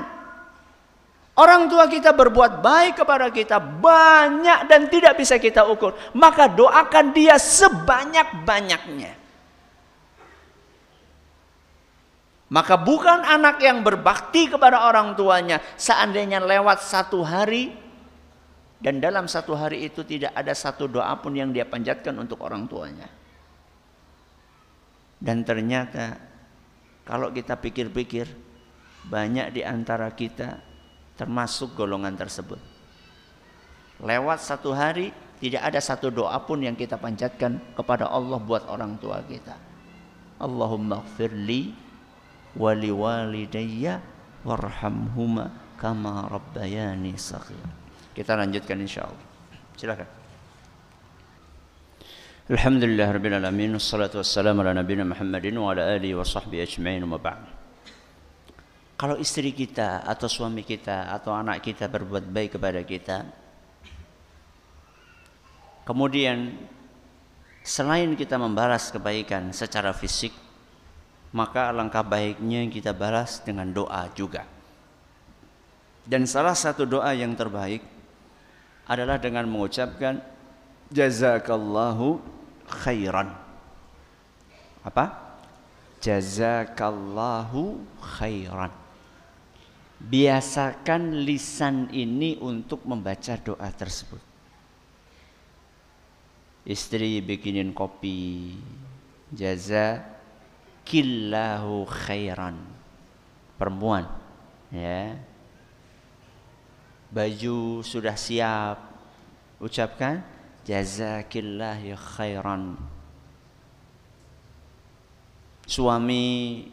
Orang 1.36 1.68
tua 1.68 1.84
kita 1.92 2.16
berbuat 2.16 2.64
baik 2.64 3.04
kepada 3.04 3.28
kita 3.28 3.60
banyak 3.60 4.64
dan 4.64 4.88
tidak 4.88 5.20
bisa 5.20 5.36
kita 5.36 5.68
ukur. 5.68 5.92
Maka 6.16 6.48
doakan 6.48 7.12
dia 7.12 7.36
sebanyak-banyaknya. 7.36 9.12
Maka 12.48 12.80
bukan 12.80 13.28
anak 13.28 13.60
yang 13.60 13.84
berbakti 13.84 14.48
kepada 14.48 14.88
orang 14.88 15.12
tuanya 15.12 15.60
seandainya 15.76 16.40
lewat 16.40 16.80
satu 16.80 17.20
hari 17.20 17.76
dan 18.80 19.04
dalam 19.04 19.28
satu 19.28 19.52
hari 19.52 19.84
itu 19.84 20.00
tidak 20.06 20.32
ada 20.32 20.56
satu 20.56 20.88
doa 20.88 21.12
pun 21.20 21.36
yang 21.36 21.52
dia 21.52 21.68
panjatkan 21.68 22.16
untuk 22.16 22.40
orang 22.40 22.64
tuanya. 22.64 23.12
Dan 25.20 25.44
ternyata 25.44 26.35
kalau 27.06 27.30
kita 27.30 27.54
pikir-pikir 27.54 28.26
banyak 29.06 29.54
di 29.54 29.62
antara 29.62 30.10
kita 30.10 30.58
termasuk 31.14 31.78
golongan 31.78 32.18
tersebut. 32.18 32.58
Lewat 34.02 34.42
satu 34.42 34.74
hari 34.74 35.14
tidak 35.38 35.62
ada 35.72 35.80
satu 35.80 36.10
doa 36.10 36.36
pun 36.42 36.60
yang 36.60 36.74
kita 36.74 36.98
panjatkan 36.98 37.62
kepada 37.78 38.10
Allah 38.10 38.42
buat 38.42 38.66
orang 38.66 38.98
tua 38.98 39.22
kita. 39.22 39.54
Allahumma 40.36 41.00
gfirli 41.00 41.72
wali 42.58 42.90
walidayya 42.92 44.02
warhamhuma 44.44 45.76
kama 45.78 46.28
rabbayani. 46.28 47.14
Kita 48.12 48.32
lanjutkan 48.34 48.76
insyaallah. 48.82 49.24
Silakan. 49.78 50.25
Alhamdulillah 52.46 53.10
rabbil 53.10 53.34
alamin 53.42 53.74
wassalatu 53.74 54.22
wassalamu 54.22 54.62
ala 54.62 54.70
nabiyina 54.70 55.02
Muhammadin 55.02 55.58
wa 55.58 55.74
ala 55.74 55.98
alihi 55.98 56.14
wa 56.14 56.22
sahbihi 56.22 56.62
ajmain 56.62 57.02
wa 57.02 57.18
ba'd. 57.18 57.42
Kalau 58.94 59.18
istri 59.18 59.50
kita 59.50 60.06
atau 60.06 60.30
suami 60.30 60.62
kita 60.62 61.10
atau 61.10 61.34
anak 61.34 61.58
kita 61.58 61.90
berbuat 61.90 62.22
baik 62.30 62.54
kepada 62.54 62.86
kita 62.86 63.26
kemudian 65.90 66.54
selain 67.66 68.14
kita 68.14 68.38
membalas 68.38 68.94
kebaikan 68.94 69.50
secara 69.50 69.90
fisik 69.90 70.30
maka 71.34 71.74
alangkah 71.74 72.06
baiknya 72.06 72.62
kita 72.70 72.94
balas 72.94 73.42
dengan 73.42 73.74
doa 73.74 74.06
juga. 74.14 74.46
Dan 76.06 76.30
salah 76.30 76.54
satu 76.54 76.86
doa 76.86 77.10
yang 77.10 77.34
terbaik 77.34 77.82
adalah 78.86 79.18
dengan 79.18 79.50
mengucapkan 79.50 80.22
jazakallahu 80.94 82.35
khairan. 82.68 83.30
Apa? 84.84 85.10
Jazakallahu 86.02 87.80
khairan. 87.98 88.70
Biasakan 89.96 91.24
lisan 91.24 91.88
ini 91.90 92.36
untuk 92.38 92.84
membaca 92.84 93.34
doa 93.40 93.72
tersebut. 93.72 94.20
Istri 96.66 97.24
bikinin 97.24 97.72
kopi. 97.72 98.54
Jazakillahu 99.32 100.04
khairan. 101.88 102.60
Perempuan, 103.56 104.04
ya 104.68 105.16
baju 107.16 107.80
sudah 107.80 108.12
siap 108.18 108.76
ucapkan 109.62 110.20
jazakillah 110.66 111.78
ya 111.78 111.94
khairan 111.94 112.74
suami 115.66 116.66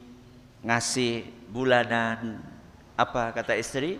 ngasih 0.65 1.25
bulanan 1.49 2.41
apa 2.93 3.33
kata 3.33 3.57
istri 3.57 3.97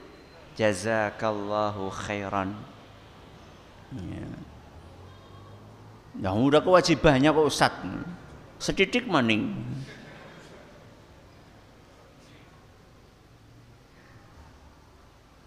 jazakallahu 0.53 1.89
khairan. 1.89 2.53
Ya. 3.93 4.29
Nah, 6.13 6.33
udah 6.37 6.61
kewajibannya 6.61 7.33
kok 7.33 7.49
Ustaz. 7.49 7.73
Setitik 8.61 9.09
maning. 9.09 9.49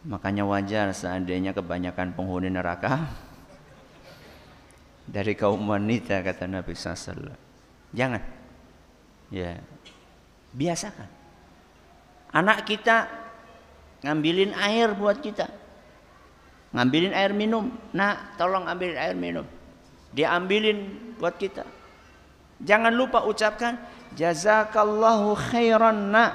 Makanya 0.06 0.46
wajar 0.46 0.94
seandainya 0.94 1.50
kebanyakan 1.50 2.14
penghuni 2.14 2.50
neraka 2.50 3.10
dari 5.06 5.38
kaum 5.38 5.62
wanita 5.70 6.20
kata 6.20 6.50
Nabi 6.50 6.74
SAW. 6.74 7.34
Jangan. 7.94 8.22
Ya. 9.30 9.62
Biasakan. 10.50 11.08
Anak 12.34 12.66
kita 12.66 13.06
ngambilin 14.02 14.52
air 14.52 14.92
buat 14.92 15.22
kita. 15.22 15.46
Ngambilin 16.74 17.14
air 17.14 17.32
minum. 17.32 17.70
Nak, 17.94 18.36
tolong 18.36 18.66
ambilin 18.66 18.98
air 18.98 19.16
minum. 19.16 19.46
Dia 20.12 20.34
ambilin 20.34 21.14
buat 21.16 21.38
kita. 21.38 21.64
Jangan 22.60 22.92
lupa 22.92 23.24
ucapkan 23.24 23.78
jazakallahu 24.16 25.36
khairan 25.52 26.10
nak. 26.12 26.32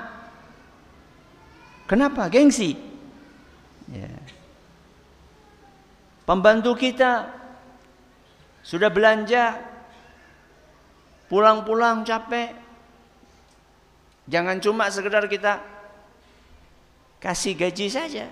Kenapa? 1.89 2.31
Gengsi. 2.31 2.77
Ya. 3.91 4.15
Pembantu 6.23 6.77
kita 6.77 7.40
sudah 8.61 8.93
belanja, 8.93 9.57
pulang-pulang 11.31 12.05
capek. 12.05 12.53
Jangan 14.29 14.61
cuma 14.61 14.87
sekedar 14.93 15.25
kita 15.25 15.59
kasih 17.17 17.57
gaji 17.57 17.87
saja. 17.89 18.27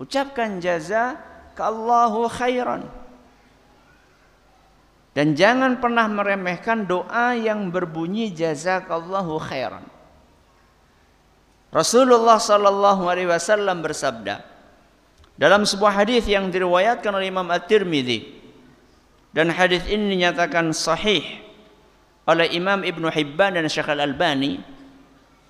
Ucapkan 0.00 0.58
jaza 0.58 1.20
Allahu 1.54 2.26
khairan. 2.26 2.86
Dan 5.14 5.38
jangan 5.38 5.78
pernah 5.78 6.10
meremehkan 6.10 6.90
doa 6.90 7.38
yang 7.38 7.70
berbunyi 7.70 8.34
jazakallahu 8.34 9.38
khairan. 9.38 9.86
Rasulullah 11.70 12.42
sallallahu 12.42 13.06
alaihi 13.06 13.30
wasallam 13.30 13.82
bersabda, 13.82 14.42
dalam 15.38 15.66
sebuah 15.66 16.02
hadis 16.02 16.26
yang 16.26 16.50
diriwayatkan 16.50 17.10
oleh 17.10 17.30
Imam 17.30 17.46
At-Tirmidzi 17.50 18.43
dan 19.34 19.50
hadis 19.50 19.82
ini 19.90 20.14
dinyatakan 20.14 20.70
sahih 20.70 21.26
oleh 22.22 22.54
Imam 22.54 22.86
Ibnu 22.86 23.10
Hibban 23.10 23.58
dan 23.58 23.66
Syekh 23.66 23.90
Al-Albani. 23.90 24.62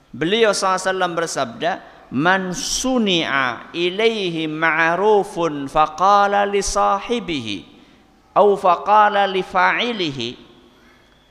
Beliau 0.09 0.57
SAW 0.57 1.12
bersabda 1.12 1.85
man 2.09 2.57
suni'a 2.57 3.76
ilaihi 3.76 4.49
ma'rufun 4.49 5.68
faqala 5.68 6.49
li 6.49 6.64
sahibihi 6.64 7.57
au 8.32 8.57
faqala 8.57 9.28
li 9.28 9.45
fa'ilihi. 9.45 10.30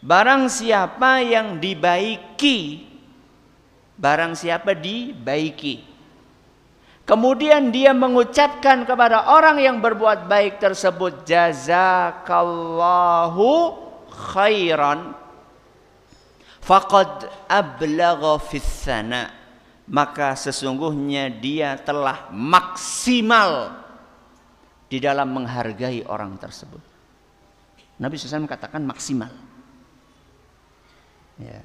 Barang 0.03 0.45
siapa 0.51 1.25
yang 1.25 1.57
dibaiki 1.57 2.91
barang 3.97 4.35
siapa 4.35 4.75
dibaiki 4.75 5.92
Kemudian 7.03 7.67
dia 7.67 7.91
mengucapkan 7.91 8.87
kepada 8.87 9.27
orang 9.35 9.59
yang 9.59 9.83
berbuat 9.83 10.31
baik 10.31 10.63
tersebut 10.63 11.27
jazakallahu 11.27 12.63
khairan 14.31 15.11
faqad 16.63 17.27
ablagha 17.51 18.39
fis 18.39 18.87
maka 19.83 20.31
sesungguhnya 20.39 21.27
dia 21.27 21.75
telah 21.75 22.31
maksimal 22.31 23.83
di 24.87 25.03
dalam 25.03 25.27
menghargai 25.27 26.07
orang 26.07 26.39
tersebut. 26.39 26.79
Nabi 27.99 28.15
SAW 28.15 28.47
katakan 28.47 28.79
maksimal. 28.87 29.27
Ya. 31.35 31.59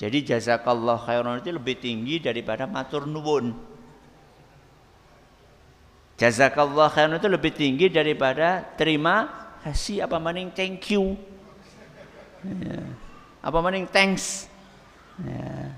Jadi 0.00 0.24
jazakallah 0.24 0.98
khairan 1.04 1.44
itu 1.44 1.52
lebih 1.52 1.76
tinggi 1.78 2.16
daripada 2.18 2.64
matur 2.64 3.04
nuwun. 3.04 3.73
Jazakallah 6.14 6.94
khairan 6.94 7.18
itu 7.18 7.26
lebih 7.26 7.50
tinggi 7.50 7.90
daripada 7.90 8.62
terima 8.78 9.26
kasih 9.66 10.06
apa 10.06 10.22
maning 10.22 10.54
thank 10.54 10.94
you. 10.94 11.18
Ya. 12.46 12.86
Apa 13.42 13.58
maning 13.58 13.90
thanks. 13.90 14.46
Ya. 15.18 15.74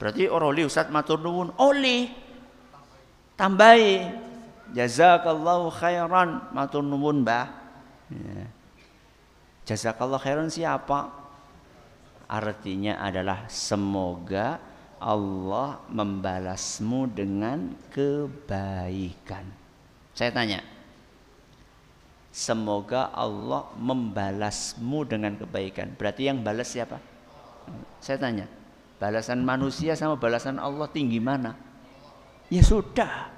Berarti 0.00 0.26
oroli 0.26 0.64
Ustaz 0.64 0.88
matur 0.88 1.20
nuwun 1.20 1.52
oli 1.60 2.08
tambahi 3.36 4.04
jazakallahu 4.72 5.68
khairan 5.68 6.48
matur 6.56 6.80
nuwun 6.80 7.20
Mbah. 7.20 7.46
Ya. 8.08 8.48
Jazakallah 9.68 10.20
khairan 10.20 10.48
siapa? 10.48 11.12
Artinya 12.24 12.96
adalah 13.04 13.44
semoga 13.52 14.56
Allah 14.98 15.82
membalasmu 15.90 17.10
dengan 17.10 17.74
kebaikan. 17.90 19.46
Saya 20.14 20.30
tanya, 20.30 20.60
semoga 22.30 23.10
Allah 23.10 23.70
membalasmu 23.78 25.06
dengan 25.06 25.34
kebaikan. 25.38 25.94
Berarti 25.94 26.30
yang 26.30 26.42
balas 26.42 26.70
siapa? 26.70 26.98
Saya 27.98 28.20
tanya, 28.20 28.46
balasan 28.98 29.42
manusia 29.42 29.98
sama 29.98 30.14
balasan 30.14 30.58
Allah 30.58 30.86
tinggi 30.90 31.18
mana? 31.18 31.58
Ya 32.52 32.62
sudah. 32.62 33.32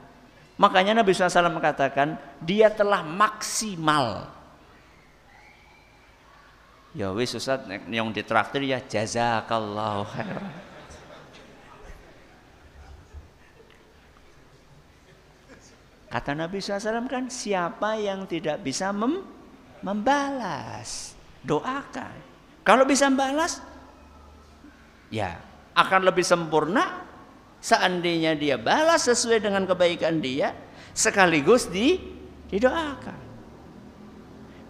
Makanya 0.57 0.97
Nabi 0.97 1.13
SAW 1.13 1.53
mengatakan, 1.53 2.17
dia 2.41 2.73
telah 2.73 3.05
maksimal. 3.05 4.33
Ya 6.97 7.13
wis 7.13 7.37
Ustaz, 7.37 7.69
yang 7.93 8.09
ditraktir 8.09 8.65
ya 8.65 8.81
jazakallahu 8.81 10.09
khairan. 10.17 10.49
Kata 16.07 16.39
Nabi 16.39 16.63
SAW 16.63 17.11
kan 17.11 17.27
siapa 17.27 17.99
yang 17.99 18.31
tidak 18.31 18.63
bisa 18.63 18.95
mem 18.95 19.27
membalas 19.83 21.19
doakan. 21.43 22.15
Kalau 22.63 22.87
bisa 22.87 23.11
membalas 23.11 23.63
ya 25.11 25.39
akan 25.77 26.01
lebih 26.07 26.23
sempurna 26.27 27.07
seandainya 27.63 28.35
dia 28.35 28.57
balas 28.59 29.07
sesuai 29.07 29.43
dengan 29.43 29.67
kebaikan 29.67 30.19
dia 30.23 30.55
sekaligus 30.95 31.67
di 31.71 31.99
didoakan. 32.51 33.21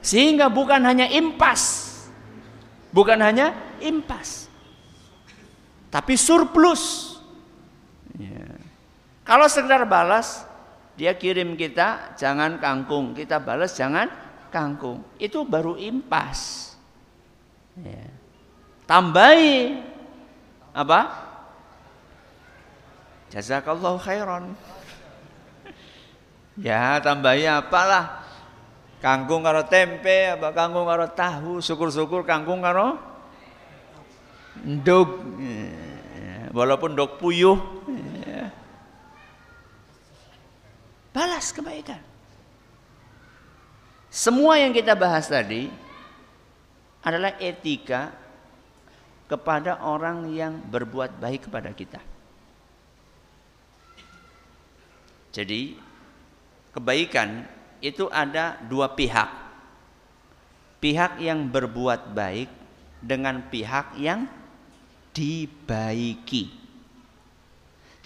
Sehingga 0.00 0.48
bukan 0.48 0.80
hanya 0.86 1.10
impas. 1.10 1.92
Bukan 2.94 3.18
hanya 3.20 3.52
impas. 3.82 4.48
Tapi 5.92 6.14
surplus. 6.16 7.16
Ya. 8.16 8.56
Kalau 9.26 9.50
sekedar 9.50 9.82
balas 9.84 10.46
dia 10.96 11.12
kirim 11.12 11.60
kita 11.60 12.16
jangan 12.16 12.56
kangkung, 12.56 13.12
kita 13.12 13.36
balas 13.36 13.76
jangan 13.76 14.08
kangkung. 14.48 15.04
Itu 15.20 15.44
baru 15.44 15.76
impas. 15.76 16.72
Ya. 17.76 18.08
Tambahi 18.88 19.76
apa? 20.72 21.00
Jazakallahu 23.30 24.00
khairan. 24.00 24.52
Ya, 26.56 26.96
tambahi 27.04 27.44
apalah? 27.44 28.24
Kangkung 29.04 29.44
karo 29.44 29.68
tempe, 29.68 30.32
apa 30.32 30.56
kangkung 30.56 30.88
karo 30.88 31.04
tahu, 31.12 31.60
syukur-syukur 31.60 32.24
kangkung 32.24 32.64
karo 32.64 32.96
nduk. 34.64 35.20
Ya. 35.36 36.48
Walaupun 36.56 36.96
nduk 36.96 37.20
puyuh, 37.20 37.60
Balas 41.16 41.48
kebaikan. 41.48 41.96
Semua 44.12 44.60
yang 44.60 44.76
kita 44.76 44.92
bahas 44.92 45.24
tadi 45.32 45.72
adalah 47.00 47.40
etika 47.40 48.12
kepada 49.24 49.80
orang 49.80 50.28
yang 50.28 50.60
berbuat 50.60 51.16
baik 51.16 51.48
kepada 51.48 51.72
kita. 51.72 52.04
Jadi 55.32 55.80
kebaikan 56.76 57.48
itu 57.80 58.12
ada 58.12 58.60
dua 58.68 58.92
pihak. 58.92 59.48
Pihak 60.84 61.16
yang 61.24 61.48
berbuat 61.48 62.12
baik 62.12 62.52
dengan 63.00 63.40
pihak 63.48 63.96
yang 63.96 64.28
dibaiki. 65.16 66.52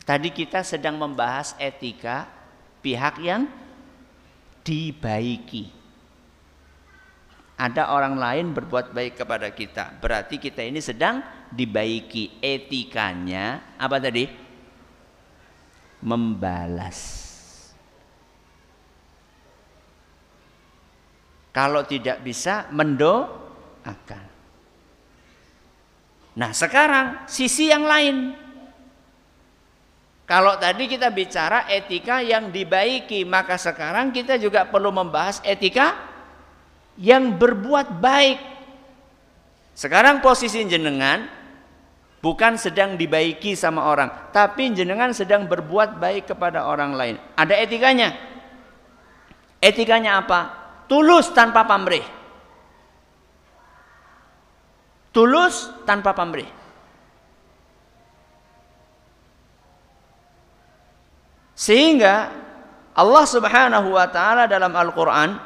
Tadi 0.06 0.30
kita 0.30 0.62
sedang 0.62 0.94
membahas 0.94 1.58
etika 1.58 2.39
pihak 2.80 3.20
yang 3.20 3.48
dibaiki. 4.64 5.72
Ada 7.60 7.92
orang 7.92 8.16
lain 8.16 8.56
berbuat 8.56 8.96
baik 8.96 9.20
kepada 9.20 9.52
kita, 9.52 10.00
berarti 10.00 10.40
kita 10.40 10.64
ini 10.64 10.80
sedang 10.80 11.20
dibaiki. 11.52 12.40
Etikanya 12.40 13.76
apa 13.76 14.00
tadi? 14.00 14.48
membalas. 16.00 17.28
Kalau 21.50 21.82
tidak 21.84 22.22
bisa 22.22 22.70
mendoakan. 22.70 24.24
Nah, 26.38 26.50
sekarang 26.54 27.26
sisi 27.26 27.68
yang 27.68 27.84
lain. 27.84 28.38
Kalau 30.30 30.54
tadi 30.62 30.86
kita 30.86 31.10
bicara 31.10 31.66
etika 31.66 32.22
yang 32.22 32.54
dibaiki, 32.54 33.26
maka 33.26 33.58
sekarang 33.58 34.14
kita 34.14 34.38
juga 34.38 34.62
perlu 34.62 34.94
membahas 34.94 35.42
etika 35.42 35.98
yang 36.94 37.34
berbuat 37.34 37.98
baik. 37.98 38.38
Sekarang 39.74 40.22
posisi 40.22 40.62
jenengan 40.70 41.26
bukan 42.22 42.54
sedang 42.54 42.94
dibaiki 42.94 43.58
sama 43.58 43.90
orang, 43.90 44.30
tapi 44.30 44.70
jenengan 44.70 45.10
sedang 45.10 45.50
berbuat 45.50 45.98
baik 45.98 46.30
kepada 46.30 46.62
orang 46.62 46.94
lain. 46.94 47.18
Ada 47.34 47.66
etikanya. 47.66 48.14
Etikanya 49.58 50.22
apa? 50.22 50.40
Tulus 50.86 51.34
tanpa 51.34 51.66
pamrih. 51.66 52.06
Tulus 55.10 55.74
tanpa 55.82 56.14
pamrih. 56.14 56.59
Sehingga 61.60 62.32
Allah 62.96 63.24
Subhanahu 63.28 63.92
wa 63.92 64.08
taala 64.08 64.48
dalam 64.48 64.72
Al-Qur'an 64.72 65.36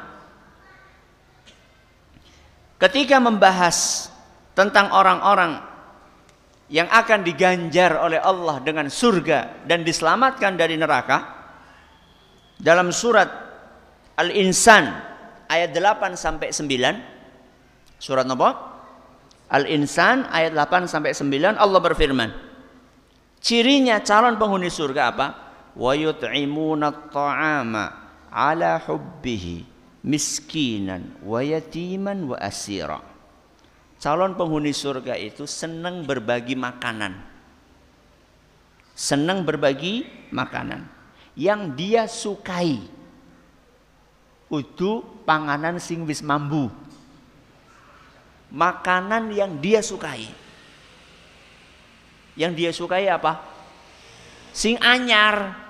ketika 2.79 3.19
membahas 3.19 4.07
tentang 4.55 4.95
orang-orang 4.95 5.59
yang 6.71 6.87
akan 6.87 7.19
diganjar 7.19 7.99
oleh 7.99 8.23
Allah 8.23 8.63
dengan 8.63 8.87
surga 8.87 9.67
dan 9.67 9.83
diselamatkan 9.83 10.55
dari 10.55 10.79
neraka 10.79 11.19
dalam 12.63 12.95
surat 12.95 13.27
Al-Insan 14.15 14.87
ayat 15.51 15.75
8 15.75 16.15
sampai 16.15 16.55
9. 16.55 17.99
Surat 17.99 18.23
apa? 18.23 18.49
Al-Insan 19.51 20.31
ayat 20.31 20.55
8 20.55 20.87
sampai 20.87 21.11
9 21.11 21.59
Allah 21.59 21.79
berfirman. 21.83 22.31
Cirinya 23.43 23.99
calon 23.99 24.39
penghuni 24.39 24.71
surga 24.71 25.03
apa? 25.11 25.44
Wa 25.75 25.91
yut'imuna 25.91 27.11
ta'ama 27.11 27.85
ala 28.31 28.79
hubbihi 28.79 29.75
miskinan 30.05 31.19
wa 31.25 31.41
yatiman 31.41 32.31
wa 32.31 32.37
asira. 32.39 33.01
Calon 33.99 34.37
penghuni 34.37 34.69
surga 34.69 35.17
itu 35.17 35.49
senang 35.49 36.05
berbagi 36.05 36.53
makanan. 36.53 37.17
Senang 38.95 39.43
berbagi 39.43 40.07
makanan 40.31 40.87
yang 41.35 41.73
dia 41.73 42.07
sukai. 42.07 42.79
Itu 44.47 45.03
panganan 45.27 45.81
sing 45.81 46.05
wis 46.07 46.23
mambu. 46.23 46.69
Makanan 48.53 49.33
yang 49.35 49.57
dia 49.59 49.83
sukai. 49.83 50.31
Yang 52.39 52.51
dia 52.55 52.71
sukai 52.71 53.09
apa? 53.09 53.41
Sing 54.55 54.79
anyar. 54.79 55.64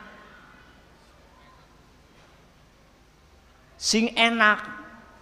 Sing 3.86 4.10
enak 4.18 4.66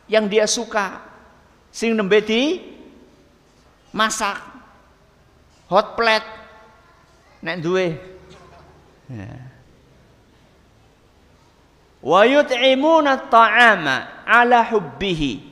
yang 0.08 0.32
dia 0.32 0.48
suka. 0.48 1.04
Sing 1.68 1.92
nembe 2.00 2.24
di 2.24 2.64
masak. 3.92 4.40
Hot 5.68 6.00
plate. 6.00 6.30
Nek 7.44 7.60
duwe. 7.60 8.00
Ya. 9.12 9.36
Wa 12.00 12.24
yut'imuna 12.24 13.28
ta'ama 13.28 14.24
ala 14.24 14.64
hubbihi. 14.72 15.52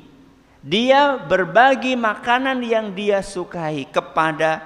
Dia 0.64 1.20
berbagi 1.20 2.00
makanan 2.00 2.64
yang 2.64 2.96
dia 2.96 3.20
sukai 3.20 3.92
kepada 3.92 4.62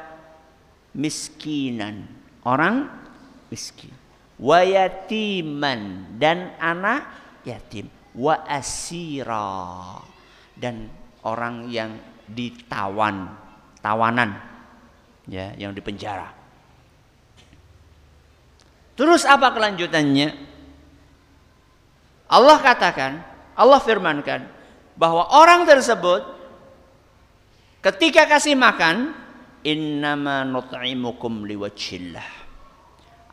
miskinan, 0.93 2.06
orang 2.43 2.91
miskin. 3.50 3.96
Wa 4.38 4.60
yatiman 4.62 6.14
dan 6.20 6.52
anak 6.60 7.08
yatim. 7.48 7.88
Wa 8.16 8.47
asira 8.47 9.99
dan 10.55 10.88
orang 11.28 11.68
yang 11.68 11.99
ditawan, 12.26 13.28
tawanan 13.84 14.39
ya, 15.28 15.53
yang 15.59 15.76
dipenjara. 15.76 16.32
Terus 18.95 19.28
apa 19.28 19.51
kelanjutannya? 19.51 20.32
Allah 22.32 22.57
katakan, 22.63 23.20
Allah 23.53 23.80
firmankan 23.84 24.47
bahwa 24.95 25.28
orang 25.36 25.68
tersebut 25.68 26.24
ketika 27.84 28.26
kasih 28.26 28.55
makan 28.55 29.11
innama 29.61 30.47
nut'imukum 30.47 31.43
liwajhillah. 31.43 32.45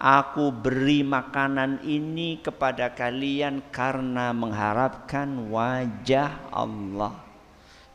Aku 0.02 0.50
beri 0.50 1.06
makanan 1.06 1.86
ini 1.86 2.42
kepada 2.42 2.90
kalian 2.90 3.62
karena 3.70 4.34
mengharapkan 4.34 5.30
wajah 5.46 6.50
Allah. 6.50 7.22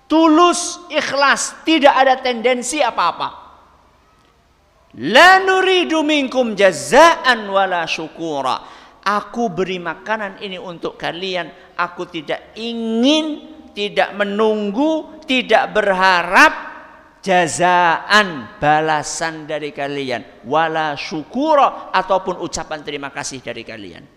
Tulus, 0.08 0.88
ikhlas, 0.88 1.68
tidak 1.68 1.91
ada 1.99 2.16
tendensi 2.24 2.80
apa-apa. 2.80 3.43
La 5.03 5.43
nuridu 5.43 5.99
minkum 5.99 6.55
jazaan 6.55 7.51
wala 7.51 7.84
syukura 7.84 8.78
Aku 9.08 9.47
beri 9.47 9.80
makanan 9.80 10.43
ini 10.43 10.60
untuk 10.60 10.99
kalian. 10.99 11.47
Aku 11.80 12.12
tidak 12.12 12.51
ingin, 12.60 13.55
tidak 13.72 14.12
menunggu, 14.20 15.24
tidak 15.24 15.72
berharap 15.72 16.66
jazaan 17.28 18.55
balasan 18.55 19.43
dari 19.43 19.75
kalian. 19.75 20.47
Wala 20.47 20.95
syukura 20.95 21.91
ataupun 21.91 22.39
ucapan 22.39 22.80
terima 22.88 23.11
kasih 23.11 23.43
dari 23.43 23.67
kalian. 23.67 24.07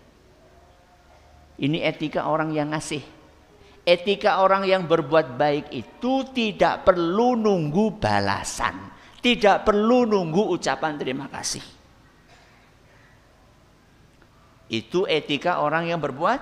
Ini 1.59 1.77
etika 1.83 2.31
orang 2.31 2.55
yang 2.55 2.71
ngasih. 2.71 3.03
Etika 3.83 4.39
orang 4.39 4.63
yang 4.63 4.87
berbuat 4.87 5.35
baik 5.35 5.75
itu 5.75 6.23
tidak 6.31 6.87
perlu 6.87 7.35
nunggu 7.35 7.99
balasan. 7.99 8.95
Tidak 9.19 9.67
perlu 9.67 10.07
nunggu 10.07 10.55
ucapan 10.55 10.95
terima 10.95 11.27
kasih. 11.27 11.61
Itu 14.71 15.03
etika 15.03 15.59
orang 15.59 15.91
yang 15.91 15.99
berbuat 15.99 16.39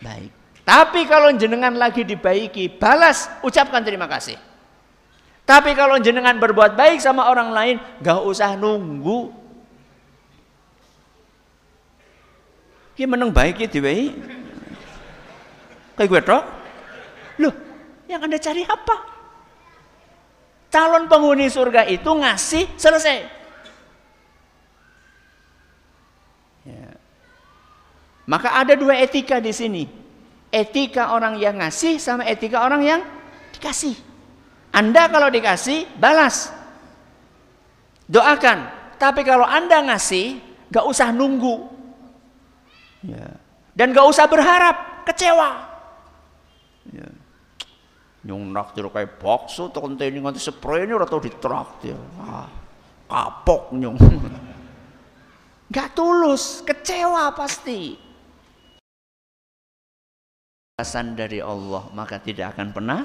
baik. 0.00 0.32
Tapi 0.64 1.04
kalau 1.04 1.28
jenengan 1.36 1.76
lagi 1.76 2.02
dibaiki, 2.02 2.80
balas, 2.80 3.28
ucapkan 3.44 3.84
terima 3.84 4.08
kasih. 4.08 4.47
Tapi 5.48 5.72
kalau 5.72 5.96
jenengan 5.96 6.36
berbuat 6.36 6.76
baik 6.76 7.00
sama 7.00 7.32
orang 7.32 7.56
lain, 7.56 7.76
gak 8.04 8.20
usah 8.20 8.52
nunggu. 8.52 9.32
Ki 12.92 13.08
meneng 13.08 13.32
baik 13.32 13.64
ya 13.64 13.80
baik. 13.80 14.12
Kayak 15.96 16.08
gue 16.12 16.20
toh. 16.20 16.42
Loh, 17.40 17.54
yang 18.12 18.20
Anda 18.20 18.36
cari 18.36 18.60
apa? 18.68 18.96
Calon 20.68 21.08
penghuni 21.08 21.48
surga 21.48 21.88
itu 21.88 22.10
ngasih 22.12 22.68
selesai. 22.76 23.18
Maka 28.28 28.60
ada 28.60 28.76
dua 28.76 29.00
etika 29.00 29.40
di 29.40 29.56
sini. 29.56 29.88
Etika 30.52 31.16
orang 31.16 31.40
yang 31.40 31.56
ngasih 31.56 31.96
sama 31.96 32.28
etika 32.28 32.60
orang 32.60 32.84
yang 32.84 33.00
dikasih. 33.56 34.07
Anda 34.72 35.08
kalau 35.08 35.28
dikasih, 35.32 35.88
balas. 35.96 36.52
Doakan. 38.08 38.68
Tapi 38.98 39.22
kalau 39.22 39.46
Anda 39.46 39.84
ngasih, 39.88 40.38
gak 40.68 40.84
usah 40.84 41.12
nunggu. 41.14 41.68
Ya. 43.04 43.38
Dan 43.72 43.94
gak 43.94 44.08
usah 44.08 44.26
berharap, 44.26 45.06
kecewa. 45.08 45.50
Ya. 46.92 47.08
Nyung 48.26 48.50
naktir 48.52 48.84
kayak 48.90 49.22
bakso, 49.22 49.70
tuh 49.70 49.86
ini 49.86 50.18
nganti 50.20 50.42
spray 50.42 50.84
ini 50.84 50.92
udah 50.92 51.08
tau 51.08 51.22
ditraktir. 51.22 51.96
Ah, 52.20 52.50
kapok 53.06 53.72
nyung. 53.72 53.96
Gak 55.68 55.92
tulus, 55.92 56.64
kecewa 56.64 57.28
pasti 57.36 58.08
balasan 60.78 61.18
dari 61.18 61.42
Allah 61.42 61.90
maka 61.90 62.22
tidak 62.22 62.54
akan 62.54 62.70
pernah 62.70 63.02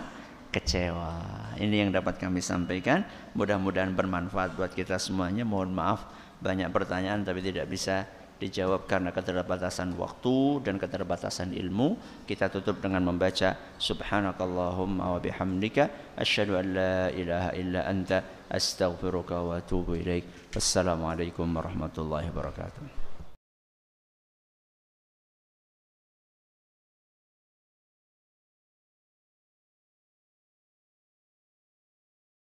kecewa. 0.54 1.12
Ini 1.58 1.88
yang 1.88 1.90
dapat 1.90 2.22
kami 2.22 2.40
sampaikan. 2.40 3.02
Mudah-mudahan 3.34 3.98
bermanfaat 3.98 4.54
buat 4.54 4.70
kita 4.70 5.02
semuanya. 5.02 5.42
Mohon 5.42 5.74
maaf 5.74 6.00
banyak 6.38 6.70
pertanyaan 6.70 7.26
tapi 7.26 7.42
tidak 7.42 7.66
bisa 7.66 8.06
dijawab 8.38 8.84
karena 8.90 9.16
keterbatasan 9.16 9.96
waktu 9.96 10.62
dan 10.62 10.76
keterbatasan 10.78 11.56
ilmu. 11.56 11.98
Kita 12.30 12.52
tutup 12.54 12.84
dengan 12.84 13.02
membaca 13.08 13.56
subhanakallahumma 13.80 15.18
wa 15.18 15.20
bihamdika 15.24 16.16
asyhadu 16.20 16.60
an 16.60 16.66
la 16.76 16.98
ilaha 17.10 17.50
illa 17.58 17.82
anta 17.88 18.22
astaghfiruka 18.52 19.40
wa 19.42 19.58
atubu 19.58 19.96
ilaik. 19.98 20.54
Wassalamualaikum 20.54 21.48
warahmatullahi 21.50 22.30
wabarakatuh. 22.30 23.03